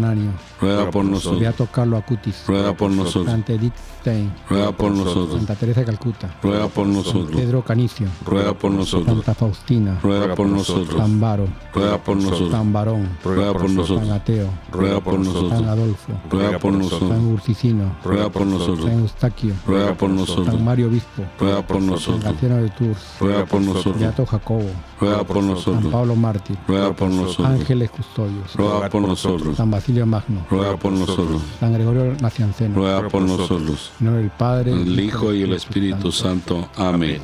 [0.60, 1.40] Ruega por nosotros.
[1.40, 3.26] Beato Carlo Acutis, Ruega por nosotros.
[3.26, 5.36] Santa Edith Stein, Ruega por nosotros.
[5.36, 7.30] Santa Teresa de Calcuta, Ruega por nosotros.
[7.40, 9.16] Pedro Canicio, Ruega por nosotros.
[9.16, 10.96] Santa Faustina, Ruega por nosotros.
[10.96, 12.50] San Baro, Ruega por nosotros.
[12.50, 14.10] San Barón, Ruega por San nosotros.
[14.10, 15.62] Ateo, Ruega por San nosotros.
[15.62, 17.10] Adolfo, Ruega por nosotros.
[17.10, 18.84] San Ursicino, Ruega por nosotros.
[18.84, 20.60] San Eustaquio, Ruega por San nosotros.
[20.60, 22.24] Mario Obispo, Ruega por San nosotros.
[22.24, 23.98] Graciano de Tours, Ruega por nosotros.
[23.98, 24.70] Beato Jacobo,
[25.00, 25.92] Ruega por San nosotros.
[25.92, 27.46] Pablo Mártir, Ruega por nosotros.
[27.46, 29.56] Ángeles Custodios, Ruega por nosotros.
[29.56, 31.42] San Basilio Magno, Ruega por nosotros.
[31.58, 33.92] San Gregorio Nacianceno, Ruega por nosotros.
[34.00, 36.68] en nombre del Padre, El Hijo y el Espíritu Santo.
[36.76, 37.20] Amén.